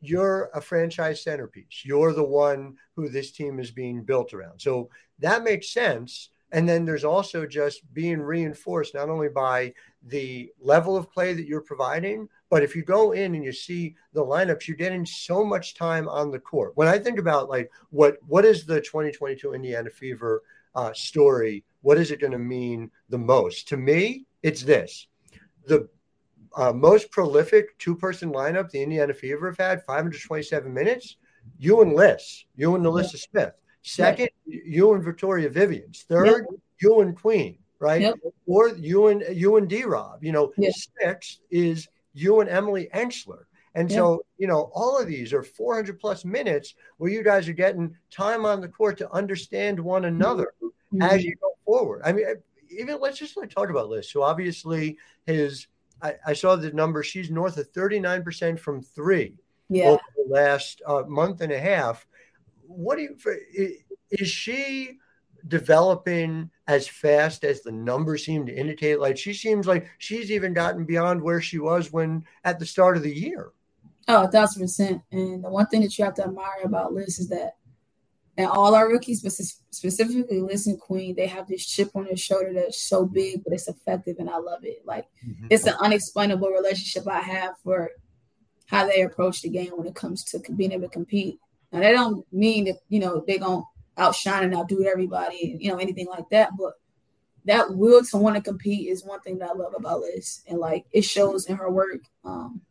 you're 0.01 0.51
a 0.55 0.61
franchise 0.61 1.23
centerpiece. 1.23 1.83
You're 1.85 2.13
the 2.13 2.25
one 2.25 2.77
who 2.97 3.09
this 3.09 3.31
team 3.33 3.59
is 3.59 3.71
being 3.71 4.03
built 4.03 4.33
around. 4.33 4.61
So 4.61 4.89
that 5.19 5.45
makes 5.45 5.73
sense. 5.73 6.31
And 6.53 6.69
then 6.69 6.85
there's 6.85 7.05
also 7.05 7.47
just 7.47 7.93
being 7.95 8.21
reinforced 8.21 8.95
not 8.95 9.09
only 9.09 9.29
by 9.29 9.73
the 10.07 10.51
level 10.61 10.97
of 10.97 11.13
play 11.13 11.33
that 11.33 11.47
you're 11.47 11.61
providing, 11.61 12.29
but 12.49 12.63
if 12.63 12.75
you 12.75 12.83
go 12.83 13.13
in 13.13 13.35
and 13.35 13.45
you 13.45 13.53
see 13.53 13.95
the 14.13 14.25
lineups, 14.25 14.67
you're 14.67 14.77
getting 14.77 15.07
so 15.07 15.45
much 15.45 15.75
time 15.75 16.09
on 16.09 16.31
the 16.31 16.41
court. 16.41 16.73
When 16.75 16.89
I 16.89 16.99
think 16.99 17.19
about 17.19 17.49
like 17.49 17.71
what 17.91 18.19
what 18.27 18.45
is 18.45 18.65
the 18.65 18.81
2022 18.81 19.55
Indiana 19.55 19.91
Fever 19.91 20.43
uh, 20.75 20.93
story, 20.93 21.65
what 21.83 21.99
is 21.99 22.11
it 22.11 22.21
going 22.21 22.33
to 22.33 22.39
mean 22.39 22.91
the 23.09 23.19
most? 23.19 23.69
To 23.69 23.77
me, 23.77 24.27
it's 24.43 24.63
this: 24.63 25.07
the 25.67 25.89
uh, 26.57 26.73
most 26.73 27.11
prolific 27.11 27.79
two-person 27.79 28.33
lineup 28.33 28.71
the 28.71 28.83
Indiana 28.83 29.15
Fever 29.15 29.51
have 29.51 29.59
had, 29.59 29.85
527 29.85 30.73
minutes. 30.73 31.17
You 31.59 31.81
and 31.83 31.95
Liz, 31.95 32.45
you 32.57 32.75
and 32.75 32.85
NaLyssa 32.85 33.19
Smith. 33.19 33.53
Second, 33.83 34.29
yep. 34.47 34.63
you 34.67 34.93
and 34.95 35.03
Victoria 35.03 35.49
Vivians. 35.49 36.05
Third, 36.09 36.27
yep. 36.27 36.61
you 36.83 37.01
and 37.01 37.17
Queen. 37.17 37.59
Right, 37.79 38.03
yep. 38.03 38.17
or 38.45 38.69
you 38.69 39.07
and 39.07 39.25
you 39.35 39.57
and 39.57 39.67
D 39.67 39.85
Rob. 39.85 40.23
You 40.23 40.33
know, 40.33 40.53
six 41.01 41.41
is 41.51 41.89
you 42.13 42.41
and 42.41 42.51
Emily 42.51 42.91
Engstler. 42.95 43.45
And 43.75 43.91
so, 43.91 44.25
you 44.37 44.49
know, 44.49 44.71
all 44.75 44.99
of 44.99 45.07
these 45.07 45.33
are 45.33 45.43
400 45.43 46.01
plus 46.01 46.25
minutes 46.25 46.75
where 46.99 47.11
you 47.11 47.23
guys 47.23 47.49
are 47.49 47.53
getting 47.53 47.97
time 48.11 48.45
on 48.45 48.61
the 48.61 48.69
court 48.69 48.99
to 48.99 49.11
understand 49.13 49.79
one 49.79 50.07
another 50.07 50.55
mm-hmm. 50.63 51.03
as 51.03 51.23
you 51.23 51.37
go 51.37 51.53
forward. 51.65 52.03
I 52.05 52.13
mean, 52.13 52.27
even 52.71 53.01
let's 53.01 53.19
just 53.19 53.37
like 53.37 53.51
talk 53.51 53.71
about 53.71 53.89
Liz. 53.89 54.11
So 54.11 54.23
obviously, 54.23 54.99
his 55.25 55.69
I, 56.03 56.15
I 56.27 56.33
saw 56.33 56.57
the 56.57 56.73
number. 56.73 57.03
She's 57.03 57.31
north 57.31 57.57
of 57.57 57.69
39 57.71 58.23
percent 58.23 58.61
from 58.61 58.83
three 58.83 59.35
yeah. 59.69 59.85
over 59.85 60.03
the 60.17 60.33
last 60.33 60.83
uh, 60.87 61.03
month 61.07 61.41
and 61.41 61.53
a 61.53 61.59
half. 61.59 62.07
What 62.67 62.97
do 62.97 63.03
you? 63.03 63.77
Is 64.11 64.29
she 64.29 64.99
developing 65.49 66.51
as 66.67 66.87
fast 66.87 67.45
as 67.45 67.63
the 67.63 67.73
numbers 67.73 68.25
seem 68.25 68.47
to 68.47 68.55
indicate. 68.55 69.01
Like 69.01 69.17
she 69.17 69.33
seems 69.33 69.67
like 69.67 69.89
she's 69.99 70.31
even 70.31 70.53
gotten 70.53 70.85
beyond 70.85 71.23
where 71.23 71.41
she 71.41 71.59
was 71.59 71.93
when 71.93 72.25
at 72.45 72.59
the 72.59 72.67
start 72.67 72.97
of 72.97 73.03
the 73.03 73.15
year. 73.15 73.53
Oh, 74.09 74.25
a 74.25 74.29
thousand 74.29 74.63
percent. 74.63 75.03
And 75.13 75.45
the 75.45 75.51
one 75.51 75.67
thing 75.67 75.83
that 75.83 75.97
you 75.99 76.05
have 76.05 76.15
to 76.15 76.25
admire 76.25 76.63
about 76.65 76.93
Liz 76.93 77.19
is 77.19 77.29
that, 77.29 77.57
and 78.41 78.49
all 78.49 78.75
our 78.75 78.89
rookies, 78.89 79.23
but 79.23 79.33
specifically 79.33 80.41
Liz 80.41 80.67
and 80.67 80.81
Queen, 80.81 81.15
they 81.15 81.27
have 81.27 81.47
this 81.47 81.67
chip 81.67 81.91
on 81.95 82.05
their 82.05 82.17
shoulder 82.17 82.55
that's 82.55 82.83
so 82.83 83.05
big, 83.05 83.45
but 83.45 83.53
it's 83.53 83.69
effective, 83.69 84.17
and 84.19 84.31
I 84.31 84.39
love 84.39 84.65
it. 84.65 84.79
Like 84.87 85.05
mm-hmm. 85.27 85.49
it's 85.51 85.67
an 85.67 85.75
unexplainable 85.79 86.49
relationship 86.49 87.07
I 87.07 87.21
have 87.21 87.57
for 87.63 87.91
how 88.65 88.87
they 88.87 89.03
approach 89.03 89.43
the 89.43 89.51
game 89.51 89.73
when 89.73 89.87
it 89.87 89.95
comes 89.95 90.25
to 90.25 90.39
being 90.57 90.73
able 90.73 90.85
to 90.85 90.89
compete. 90.89 91.39
Now, 91.71 91.81
they 91.81 91.93
don't 91.93 92.25
mean 92.33 92.65
that 92.65 92.79
you 92.89 92.99
know 92.99 93.23
they're 93.27 93.39
gonna 93.39 93.65
outshine 93.99 94.45
and 94.45 94.55
outdo 94.55 94.87
everybody, 94.87 95.59
you 95.61 95.71
know, 95.71 95.77
anything 95.77 96.07
like 96.07 96.31
that. 96.31 96.53
But 96.59 96.73
that 97.45 97.77
will 97.77 98.03
to 98.03 98.17
want 98.17 98.37
to 98.37 98.43
compete 98.43 98.89
is 98.89 99.05
one 99.05 99.21
thing 99.21 99.39
that 99.41 99.51
I 99.51 99.53
love 99.53 99.75
about 99.77 100.01
Liz, 100.01 100.41
and 100.49 100.59
like 100.59 100.87
it 100.93 101.03
shows 101.03 101.45
in 101.45 101.57
her 101.57 101.71
work. 101.71 102.01
Um, 102.25 102.63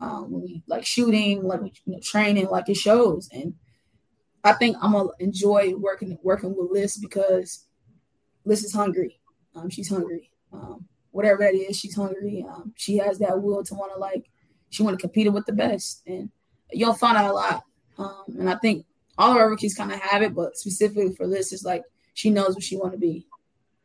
um, 0.00 0.32
when 0.32 0.42
we 0.42 0.62
like 0.66 0.84
shooting, 0.84 1.44
like 1.44 1.60
you 1.84 1.92
know, 1.92 2.00
training, 2.02 2.48
like 2.48 2.68
it 2.68 2.76
shows. 2.76 3.28
And 3.32 3.54
I 4.44 4.52
think 4.54 4.76
I'm 4.80 4.92
gonna 4.92 5.10
enjoy 5.18 5.74
working 5.76 6.18
working 6.22 6.56
with 6.56 6.70
Liz 6.70 6.96
because 6.96 7.66
Liz 8.44 8.64
is 8.64 8.72
hungry. 8.72 9.20
Um, 9.54 9.68
she's 9.68 9.88
hungry. 9.88 10.30
Um, 10.52 10.86
whatever 11.10 11.38
that 11.38 11.54
is, 11.54 11.78
she's 11.78 11.94
hungry. 11.94 12.44
Um, 12.48 12.72
she 12.76 12.96
has 12.98 13.18
that 13.18 13.42
will 13.42 13.64
to 13.64 13.74
want 13.74 13.92
to 13.92 13.98
like 13.98 14.30
she 14.70 14.82
want 14.82 14.98
to 14.98 15.00
compete 15.00 15.30
with 15.32 15.46
the 15.46 15.52
best, 15.52 16.02
and 16.06 16.30
you'll 16.72 16.94
find 16.94 17.18
out 17.18 17.30
a 17.30 17.32
lot. 17.32 17.64
Um, 17.98 18.24
and 18.38 18.48
I 18.48 18.56
think 18.56 18.86
all 19.18 19.32
of 19.32 19.36
our 19.36 19.50
rookies 19.50 19.74
kind 19.74 19.92
of 19.92 20.00
have 20.00 20.22
it, 20.22 20.34
but 20.34 20.56
specifically 20.56 21.14
for 21.14 21.26
Liz, 21.26 21.52
is 21.52 21.64
like 21.64 21.82
she 22.14 22.30
knows 22.30 22.54
what 22.54 22.62
she 22.62 22.76
want 22.76 22.92
to 22.92 22.98
be, 22.98 23.26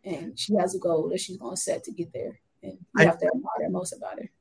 and 0.03 0.37
she 0.39 0.55
has 0.55 0.75
a 0.75 0.79
goal 0.79 1.09
that 1.09 1.19
she's 1.19 1.37
going 1.37 1.55
to 1.55 1.61
set 1.61 1.83
to 1.83 1.91
get 1.91 2.13
there, 2.13 2.39
and 2.63 2.77
we 2.93 3.03
I, 3.03 3.05
have 3.05 3.19
to 3.19 3.27
admire 3.27 3.69
most 3.69 3.93
about 3.93 4.19
her. 4.19 4.31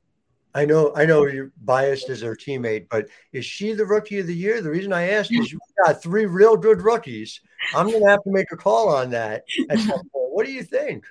I 0.55 0.63
know, 0.63 0.93
I 0.95 1.05
know 1.05 1.25
you're 1.25 1.51
biased 1.63 2.09
as 2.09 2.21
her 2.21 2.35
teammate, 2.35 2.87
but 2.89 3.07
is 3.33 3.45
she 3.45 3.73
the 3.73 3.85
rookie 3.85 4.19
of 4.19 4.27
the 4.27 4.33
year? 4.33 4.61
The 4.61 4.71
reason 4.71 4.93
I 4.93 5.09
asked 5.09 5.33
is 5.33 5.51
you 5.51 5.59
got 5.85 6.01
three 6.01 6.25
real 6.25 6.55
good 6.55 6.81
rookies. 6.81 7.41
I'm 7.75 7.89
going 7.89 8.01
to 8.01 8.09
have 8.09 8.23
to 8.23 8.31
make 8.31 8.51
a 8.53 8.57
call 8.57 8.87
on 8.87 9.09
that 9.09 9.43
at 9.69 9.79
some 9.79 9.99
point. 9.99 10.31
What 10.31 10.45
do 10.45 10.53
you 10.53 10.63
think? 10.63 11.03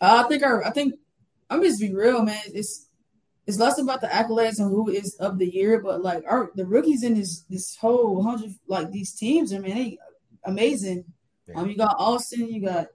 Uh, 0.00 0.22
I 0.24 0.28
think 0.28 0.42
our, 0.42 0.62
I 0.64 0.70
think 0.70 0.94
I'm 1.48 1.62
just 1.62 1.80
be 1.80 1.94
real, 1.94 2.22
man. 2.22 2.40
It's 2.46 2.88
it's 3.46 3.58
less 3.58 3.78
about 3.78 4.00
the 4.00 4.06
accolades 4.06 4.58
and 4.58 4.70
who 4.70 4.88
is 4.88 5.14
of 5.16 5.38
the 5.38 5.46
year, 5.46 5.80
but 5.80 6.02
like 6.02 6.24
our 6.28 6.50
the 6.54 6.64
rookies 6.64 7.02
in 7.02 7.14
this 7.14 7.42
this 7.50 7.76
whole 7.76 8.22
hundred 8.22 8.54
like 8.68 8.90
these 8.90 9.14
teams 9.14 9.52
are 9.52 9.60
man, 9.60 9.76
they 9.76 9.98
amazing. 10.44 11.04
Yeah. 11.48 11.60
Um, 11.60 11.68
you 11.68 11.76
got 11.76 11.96
Austin, 11.98 12.48
you 12.48 12.64
got 12.64 12.86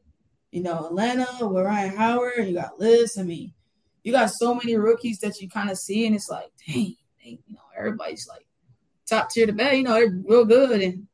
you 0.52 0.64
know 0.64 0.88
Atlanta 0.88 1.48
with 1.48 1.66
Rhyne 1.66 1.96
Howard, 1.96 2.48
you 2.48 2.54
got 2.54 2.80
Liz. 2.80 3.18
I 3.18 3.24
mean, 3.24 3.54
you 4.08 4.14
got 4.14 4.32
so 4.32 4.56
many 4.56 4.78
rookies 4.78 5.20
that 5.20 5.42
you 5.42 5.50
kind 5.50 5.70
of 5.70 5.78
see, 5.78 6.08
and 6.08 6.16
it's 6.16 6.30
like, 6.30 6.50
dang, 6.66 6.96
they, 7.22 7.40
you 7.46 7.56
know, 7.56 7.60
everybody's 7.78 8.26
like 8.30 8.48
top 9.06 9.30
tier 9.30 9.46
to 9.46 9.52
bad. 9.52 9.76
You 9.76 9.84
know, 9.84 9.96
they're 9.96 10.24
real 10.26 10.46
good, 10.46 10.82
and 10.82 11.08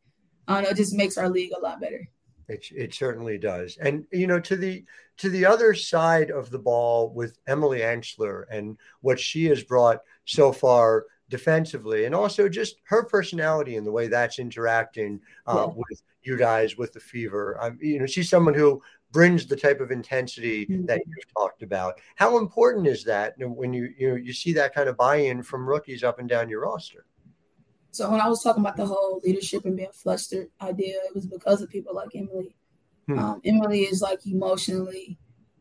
I 0.47 0.53
don't 0.53 0.63
know, 0.65 0.69
it 0.69 0.77
just 0.77 0.93
makes 0.93 1.17
our 1.17 1.27
league 1.27 1.53
a 1.58 1.60
lot 1.60 1.82
better. 1.82 2.08
It, 2.47 2.67
it 2.69 2.93
certainly 2.93 3.39
does. 3.39 3.77
And 3.82 4.06
you 4.12 4.27
know, 4.27 4.39
to 4.41 4.56
the 4.56 4.86
to 5.17 5.32
the 5.32 5.43
other 5.43 5.73
side 5.73 6.29
of 6.29 6.51
the 6.51 6.60
ball 6.60 7.10
with 7.10 7.36
Emily 7.47 7.79
Engstler 7.79 8.43
and 8.51 8.77
what 9.01 9.19
she 9.19 9.45
has 9.45 9.63
brought 9.63 10.01
so 10.25 10.51
far 10.51 11.08
defensively, 11.29 12.06
and 12.06 12.13
also 12.13 12.47
just 12.47 12.75
her 12.84 13.06
personality 13.06 13.75
and 13.75 13.88
the 13.88 13.91
way 13.91 14.08
that's 14.08 14.38
interacting 14.38 15.19
uh, 15.47 15.65
yeah. 15.67 15.73
with 15.75 16.03
you 16.21 16.38
guys 16.38 16.77
with 16.77 16.93
the 16.93 16.99
fever. 16.99 17.58
Um, 17.60 17.79
you 17.82 17.97
know, 17.97 18.06
she's 18.06 18.29
someone 18.29 18.53
who 18.53 18.84
brings 19.13 19.45
the 19.45 19.56
type 19.56 19.80
of 19.80 19.91
intensity 19.91 20.65
mm-hmm. 20.65 20.86
that 20.88 21.02
you've 21.06 21.34
talked 21.38 21.63
about. 21.63 21.93
How 22.15 22.38
important 22.38 22.88
is 22.88 23.06
that 23.06 23.36
when 23.38 23.71
you 23.71 23.93
you 23.97 24.10
know 24.10 24.15
you 24.15 24.34
see 24.34 24.52
that 24.54 24.76
kind 24.76 24.89
of 24.89 24.97
buy-in 24.97 25.43
from 25.43 25.65
rookies 25.65 26.04
up 26.04 26.19
and 26.19 26.28
down 26.28 26.49
your 26.49 26.62
roster? 26.62 27.06
So 27.91 28.10
when 28.10 28.19
I 28.19 28.28
was 28.28 28.41
talking 28.43 28.63
about 28.63 28.76
the 28.76 28.88
whole 28.88 29.21
leadership 29.23 29.65
and 29.65 29.78
being 29.78 29.91
flustered 29.93 30.47
idea, 30.60 30.95
it 31.06 31.15
was 31.15 31.28
because 31.28 31.62
of 31.62 31.69
people 31.69 31.95
like 31.95 32.10
Emily. 32.15 32.56
Hmm. 33.08 33.19
Um, 33.19 33.41
Emily 33.45 33.82
is 33.82 34.02
like 34.02 34.26
emotionally 34.26 35.19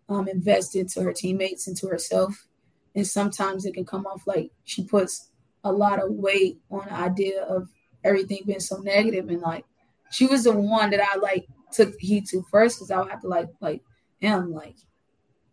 um, 0.09 0.27
invested 0.27 0.89
to 0.91 1.03
her 1.03 1.13
teammates 1.13 1.69
and 1.69 1.77
to 1.77 1.89
herself, 1.89 2.49
and 2.95 3.07
sometimes 3.07 3.67
it 3.67 3.75
can 3.75 3.85
come 3.85 4.07
off 4.07 4.27
like 4.27 4.51
she 4.65 4.83
puts 4.85 5.29
a 5.63 5.71
lot 5.71 6.03
of 6.03 6.11
weight 6.11 6.59
on 6.71 6.87
the 6.87 6.95
idea 6.95 7.43
of 7.43 7.69
everything 8.03 8.41
being 8.45 8.59
so 8.59 8.79
negative 8.79 9.29
and 9.29 9.41
like 9.43 9.65
she 10.11 10.27
was 10.27 10.45
the 10.45 10.53
one 10.53 10.91
that 10.91 11.01
I 11.01 11.17
like 11.19 11.47
took 11.73 11.99
heed 11.99 12.27
to 12.29 12.45
first 12.51 12.79
because 12.79 12.91
I 12.91 12.99
would 12.99 13.11
have 13.11 13.23
to 13.23 13.29
like 13.29 13.49
like 13.61 13.83
him 14.21 14.53
like 14.53 14.77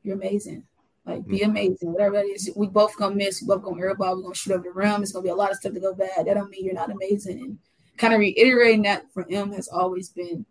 you're 0.03 0.15
amazing 0.15 0.65
like, 1.09 1.25
be 1.25 1.39
mm-hmm. 1.39 1.49
amazing. 1.49 1.91
Whatever 1.91 2.17
that 2.17 2.25
is, 2.25 2.51
we 2.55 2.67
both 2.67 2.95
gonna 2.97 3.15
miss. 3.15 3.41
We 3.41 3.47
both 3.47 3.63
gonna 3.63 3.81
airball. 3.81 4.17
We're 4.17 4.21
gonna 4.21 4.35
shoot 4.35 4.53
over 4.53 4.63
the 4.63 4.71
rim. 4.71 5.01
It's 5.01 5.11
gonna 5.11 5.23
be 5.23 5.29
a 5.29 5.35
lot 5.35 5.49
of 5.49 5.57
stuff 5.57 5.73
to 5.73 5.79
go 5.79 5.93
bad. 5.93 6.25
That 6.25 6.35
don't 6.35 6.51
mean 6.51 6.65
you're 6.65 6.73
not 6.73 6.91
amazing. 6.91 7.39
And 7.39 7.57
kind 7.97 8.13
of 8.13 8.19
reiterating 8.19 8.83
that 8.83 9.11
for 9.11 9.25
him 9.27 9.51
has 9.53 9.67
always 9.67 10.09
been 10.09 10.45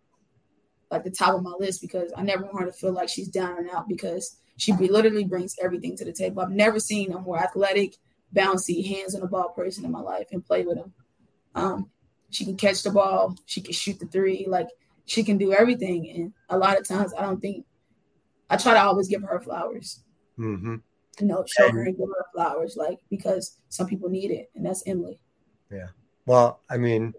like 0.91 1.03
the 1.03 1.11
top 1.11 1.35
of 1.35 1.43
my 1.43 1.53
list 1.59 1.81
because 1.81 2.11
I 2.17 2.23
never 2.23 2.43
want 2.43 2.59
her 2.59 2.65
to 2.65 2.73
feel 2.73 2.91
like 2.91 3.09
she's 3.09 3.29
down 3.29 3.57
and 3.57 3.69
out 3.69 3.87
because 3.87 4.37
she 4.57 4.73
literally 4.73 5.23
brings 5.23 5.55
everything 5.61 5.95
to 5.97 6.05
the 6.05 6.11
table. 6.11 6.41
I've 6.41 6.49
never 6.49 6.79
seen 6.79 7.13
a 7.13 7.19
more 7.19 7.39
athletic, 7.39 7.95
bouncy, 8.35 8.85
hands 8.85 9.15
on 9.15 9.21
the 9.21 9.27
ball 9.27 9.49
person 9.49 9.85
in 9.85 9.91
my 9.91 10.01
life 10.01 10.27
and 10.31 10.45
play 10.45 10.65
with 10.65 10.77
him. 10.77 10.93
Um, 11.55 11.89
she 12.31 12.43
can 12.43 12.57
catch 12.57 12.83
the 12.83 12.91
ball. 12.91 13.35
She 13.45 13.61
can 13.61 13.73
shoot 13.73 13.99
the 13.99 14.07
three. 14.07 14.45
Like 14.47 14.67
she 15.09 15.23
can 15.23 15.37
do 15.37 15.51
everything. 15.51 16.09
And 16.11 16.33
a 16.49 16.57
lot 16.57 16.77
of 16.77 16.87
times, 16.87 17.13
I 17.17 17.21
don't 17.23 17.41
think 17.41 17.65
I 18.49 18.57
try 18.57 18.73
to 18.73 18.81
always 18.81 19.07
give 19.07 19.23
her 19.23 19.39
flowers. 19.39 20.03
Mm-hmm. 20.37 20.75
You 21.19 21.27
know, 21.27 21.43
show 21.47 21.69
her 21.69 21.83
and 21.83 21.97
give 21.97 22.07
her 22.07 22.25
flowers, 22.33 22.77
like 22.77 22.99
because 23.09 23.57
some 23.69 23.87
people 23.87 24.09
need 24.09 24.31
it, 24.31 24.49
and 24.55 24.65
that's 24.65 24.83
Emily. 24.85 25.19
Yeah. 25.69 25.87
Well, 26.25 26.61
I 26.69 26.77
mean, 26.77 27.13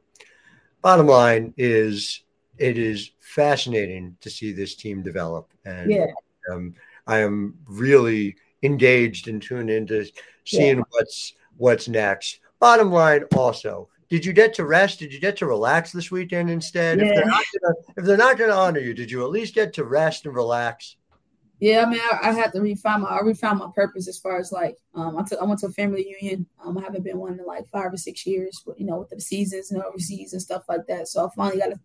bottom 0.81 1.07
line 1.07 1.53
is 1.59 2.23
it 2.57 2.79
is 2.79 3.11
fascinating 3.19 4.17
to 4.21 4.31
see 4.31 4.53
this 4.53 4.75
team 4.75 5.03
develop, 5.03 5.51
and 5.65 5.91
yeah. 5.91 6.07
um, 6.51 6.75
I 7.07 7.19
am 7.19 7.59
really 7.67 8.37
engaged 8.63 9.29
and 9.29 9.43
tuned 9.43 9.69
into 9.69 10.07
seeing 10.45 10.79
yeah. 10.79 10.85
what's 10.91 11.35
what's 11.59 11.89
next. 11.89 12.41
Bottom 12.59 12.93
line, 12.93 13.25
also, 13.37 13.89
did 14.11 14.25
you 14.25 14.33
get 14.33 14.53
to 14.55 14.67
rest? 14.67 14.99
Did 14.99 15.13
you 15.13 15.21
get 15.21 15.37
to 15.37 15.47
relax 15.47 15.93
this 15.93 16.11
weekend 16.11 16.51
instead? 16.51 16.99
Yeah. 16.99 17.23
If 17.97 18.05
they're 18.05 18.17
not 18.17 18.37
going 18.37 18.51
to 18.51 18.57
honor 18.57 18.81
you, 18.81 18.93
did 18.93 19.09
you 19.09 19.23
at 19.23 19.31
least 19.31 19.55
get 19.55 19.73
to 19.75 19.85
rest 19.85 20.27
and 20.27 20.35
relax? 20.35 20.97
Yeah, 21.61 21.85
I 21.87 21.91
mean, 21.91 22.01
I, 22.11 22.31
I, 22.31 22.33
had 22.33 22.53
to 22.55 22.61
refine 22.61 23.03
my, 23.03 23.09
I 23.09 23.21
refound 23.21 23.59
my 23.59 23.69
purpose 23.75 24.09
as 24.09 24.19
far 24.19 24.39
as 24.39 24.51
like, 24.51 24.79
um, 24.95 25.19
I 25.19 25.23
took, 25.23 25.41
I 25.41 25.45
went 25.45 25.61
to 25.61 25.67
a 25.67 25.73
family 25.73 26.07
reunion. 26.21 26.47
Um, 26.65 26.79
I 26.79 26.83
haven't 26.83 27.05
been 27.05 27.19
one 27.19 27.39
in 27.39 27.45
like 27.45 27.69
five 27.69 27.93
or 27.93 27.99
six 27.99 28.27
years, 28.27 28.63
but 28.67 28.81
you 28.81 28.87
know, 28.87 28.99
with 28.99 29.11
the 29.11 29.21
seasons 29.21 29.71
and 29.71 29.83
overseas 29.83 30.33
and 30.33 30.43
stuff 30.43 30.65
like 30.69 30.87
that. 30.89 31.07
So 31.07 31.27
I 31.27 31.29
finally 31.37 31.61
got 31.61 31.73
a, 31.73 31.81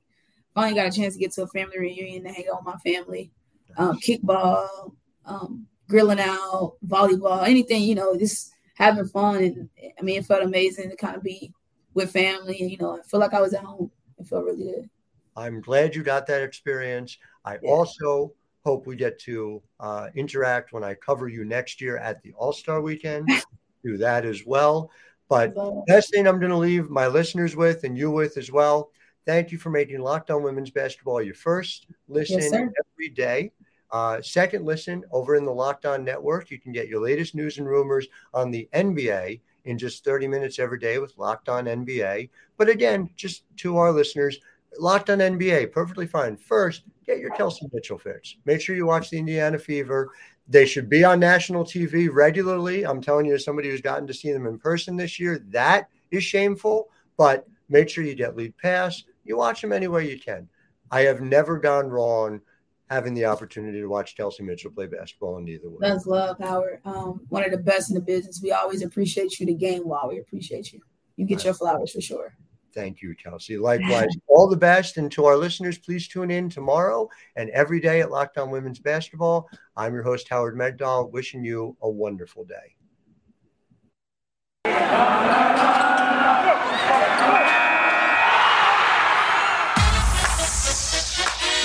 finally 0.55 0.75
got 0.75 0.87
a 0.87 0.97
chance 0.97 1.15
to 1.15 1.19
get 1.19 1.33
to 1.33 1.43
a 1.43 1.47
family 1.47 1.77
reunion 1.77 2.25
and 2.25 2.35
hang 2.35 2.45
out 2.51 2.65
with 2.65 2.73
my 2.73 2.79
family, 2.89 3.31
um, 3.77 3.99
kickball, 3.99 4.95
um, 5.25 5.67
grilling 5.89 6.21
out, 6.21 6.77
volleyball, 6.87 7.45
anything, 7.45 7.83
you 7.83 7.95
know, 7.95 8.17
just 8.17 8.51
having 8.75 9.05
fun. 9.05 9.43
And 9.43 9.69
I 9.99 10.01
mean, 10.01 10.19
it 10.19 10.25
felt 10.25 10.41
amazing 10.41 10.89
to 10.89 10.95
kind 10.95 11.17
of 11.17 11.21
be 11.21 11.53
with 11.95 12.11
family 12.11 12.61
you 12.61 12.77
know, 12.77 12.99
I 12.99 13.01
feel 13.01 13.19
like 13.19 13.33
I 13.33 13.41
was 13.41 13.55
at 13.55 13.63
home. 13.63 13.89
It 14.19 14.27
felt 14.27 14.45
really 14.45 14.63
good. 14.63 14.89
I'm 15.35 15.59
glad 15.59 15.95
you 15.95 16.03
got 16.03 16.27
that 16.27 16.43
experience. 16.43 17.17
I 17.43 17.57
yeah. 17.61 17.69
also, 17.69 18.33
hope 18.63 18.87
we 18.87 18.95
get 18.95 19.19
to 19.19 19.61
uh, 19.79 20.07
interact 20.15 20.73
when 20.73 20.83
I 20.83 20.93
cover 20.95 21.27
you 21.27 21.45
next 21.45 21.81
year 21.81 21.97
at 21.97 22.21
the 22.23 22.33
All 22.33 22.53
Star 22.53 22.81
Weekend. 22.81 23.29
Do 23.83 23.97
that 23.97 24.25
as 24.25 24.45
well. 24.45 24.91
But 25.29 25.55
best 25.87 26.11
thing 26.11 26.27
I'm 26.27 26.39
going 26.39 26.51
to 26.51 26.57
leave 26.57 26.89
my 26.89 27.07
listeners 27.07 27.55
with 27.55 27.83
and 27.83 27.97
you 27.97 28.11
with 28.11 28.37
as 28.37 28.51
well. 28.51 28.91
Thank 29.25 29.51
you 29.51 29.57
for 29.57 29.71
making 29.71 29.99
Locked 29.99 30.29
On 30.29 30.43
Women's 30.43 30.69
Basketball 30.69 31.21
your 31.21 31.33
first 31.33 31.87
listen 32.07 32.39
yes, 32.39 32.51
every 32.53 33.09
day. 33.09 33.51
Uh, 33.91 34.21
second 34.21 34.65
listen 34.65 35.03
over 35.11 35.35
in 35.35 35.45
the 35.45 35.51
Locked 35.51 35.85
On 35.85 36.03
Network. 36.03 36.51
You 36.51 36.59
can 36.59 36.71
get 36.71 36.87
your 36.87 37.01
latest 37.01 37.33
news 37.33 37.57
and 37.57 37.67
rumors 37.67 38.07
on 38.33 38.51
the 38.51 38.67
NBA 38.73 39.39
in 39.65 39.77
just 39.77 40.03
30 40.03 40.27
minutes 40.27 40.59
every 40.59 40.79
day 40.79 40.99
with 40.99 41.17
Locked 41.17 41.49
On 41.49 41.65
NBA. 41.65 42.29
But 42.57 42.69
again, 42.69 43.09
just 43.15 43.43
to 43.57 43.77
our 43.77 43.91
listeners, 43.91 44.39
Locked 44.79 45.09
On 45.09 45.19
NBA, 45.19 45.71
perfectly 45.71 46.07
fine. 46.07 46.37
First, 46.37 46.83
get 47.05 47.19
your 47.19 47.31
Kelsey 47.31 47.67
Mitchell 47.71 47.97
fix. 47.97 48.37
Make 48.45 48.61
sure 48.61 48.75
you 48.75 48.85
watch 48.85 49.09
the 49.09 49.17
Indiana 49.17 49.57
Fever. 49.57 50.11
They 50.47 50.65
should 50.65 50.89
be 50.89 51.03
on 51.03 51.19
national 51.19 51.63
TV 51.63 52.09
regularly. 52.11 52.85
I'm 52.85 53.01
telling 53.01 53.25
you, 53.25 53.33
as 53.33 53.43
somebody 53.43 53.69
who's 53.69 53.81
gotten 53.81 54.07
to 54.07 54.13
see 54.13 54.31
them 54.31 54.45
in 54.45 54.59
person 54.59 54.95
this 54.95 55.19
year, 55.19 55.43
that 55.49 55.89
is 56.11 56.23
shameful. 56.23 56.89
But 57.17 57.47
make 57.69 57.89
sure 57.89 58.03
you 58.03 58.15
get 58.15 58.35
League 58.35 58.57
Pass. 58.57 59.03
You 59.23 59.37
watch 59.37 59.61
them 59.61 59.73
any 59.73 59.87
way 59.87 60.09
you 60.09 60.19
can. 60.19 60.47
I 60.91 61.01
have 61.01 61.21
never 61.21 61.57
gone 61.57 61.89
wrong 61.89 62.41
having 62.89 63.13
the 63.13 63.25
opportunity 63.25 63.79
to 63.79 63.87
watch 63.87 64.15
Kelsey 64.15 64.43
Mitchell 64.43 64.71
play 64.71 64.87
basketball 64.87 65.37
in 65.37 65.47
either 65.47 65.69
way. 65.69 65.77
That's 65.79 66.05
love, 66.05 66.37
Howard. 66.39 66.81
Um, 66.85 67.21
one 67.29 67.43
of 67.43 67.51
the 67.51 67.57
best 67.57 67.89
in 67.89 67.95
the 67.95 68.01
business. 68.01 68.41
We 68.41 68.51
always 68.51 68.83
appreciate 68.83 69.39
you. 69.39 69.45
The 69.45 69.53
game 69.53 69.87
while 69.87 70.07
we 70.07 70.19
appreciate 70.19 70.71
you. 70.71 70.79
You 71.17 71.25
get 71.25 71.43
your 71.43 71.53
flowers 71.53 71.91
for 71.91 72.01
sure. 72.01 72.35
Thank 72.73 73.01
you, 73.01 73.15
Kelsey. 73.15 73.57
Likewise, 73.57 74.09
all 74.27 74.49
the 74.49 74.57
best. 74.57 74.97
And 74.97 75.09
to 75.13 75.23
our 75.25 75.37
listeners, 75.37 75.77
please 75.77 76.09
tune 76.09 76.29
in 76.29 76.49
tomorrow 76.49 77.09
and 77.37 77.49
every 77.51 77.79
day 77.79 78.01
at 78.01 78.11
Locked 78.11 78.37
On 78.37 78.51
Women's 78.51 78.79
Basketball. 78.79 79.49
I'm 79.77 79.93
your 79.93 80.03
host, 80.03 80.27
Howard 80.27 80.57
Megdal, 80.57 81.09
wishing 81.11 81.43
you 81.45 81.77
a 81.81 81.89
wonderful 81.89 82.43
day. 82.43 82.75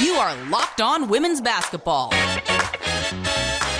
You 0.00 0.14
are 0.14 0.34
Locked 0.46 0.80
On 0.80 1.10
Women's 1.10 1.42
Basketball, 1.42 2.10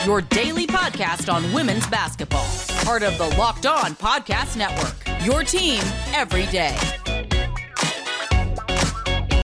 your 0.04 0.20
daily 0.20 0.66
podcast 0.66 1.33
on 1.33 1.50
women's 1.54 1.87
basketball, 1.87 2.46
part 2.85 3.02
of 3.02 3.16
the 3.16 3.28
Locked 3.38 3.64
On 3.64 3.94
Podcast 3.94 4.54
Network, 4.54 4.96
your 5.24 5.42
team 5.44 5.80
every 6.12 6.44
day. 6.46 6.76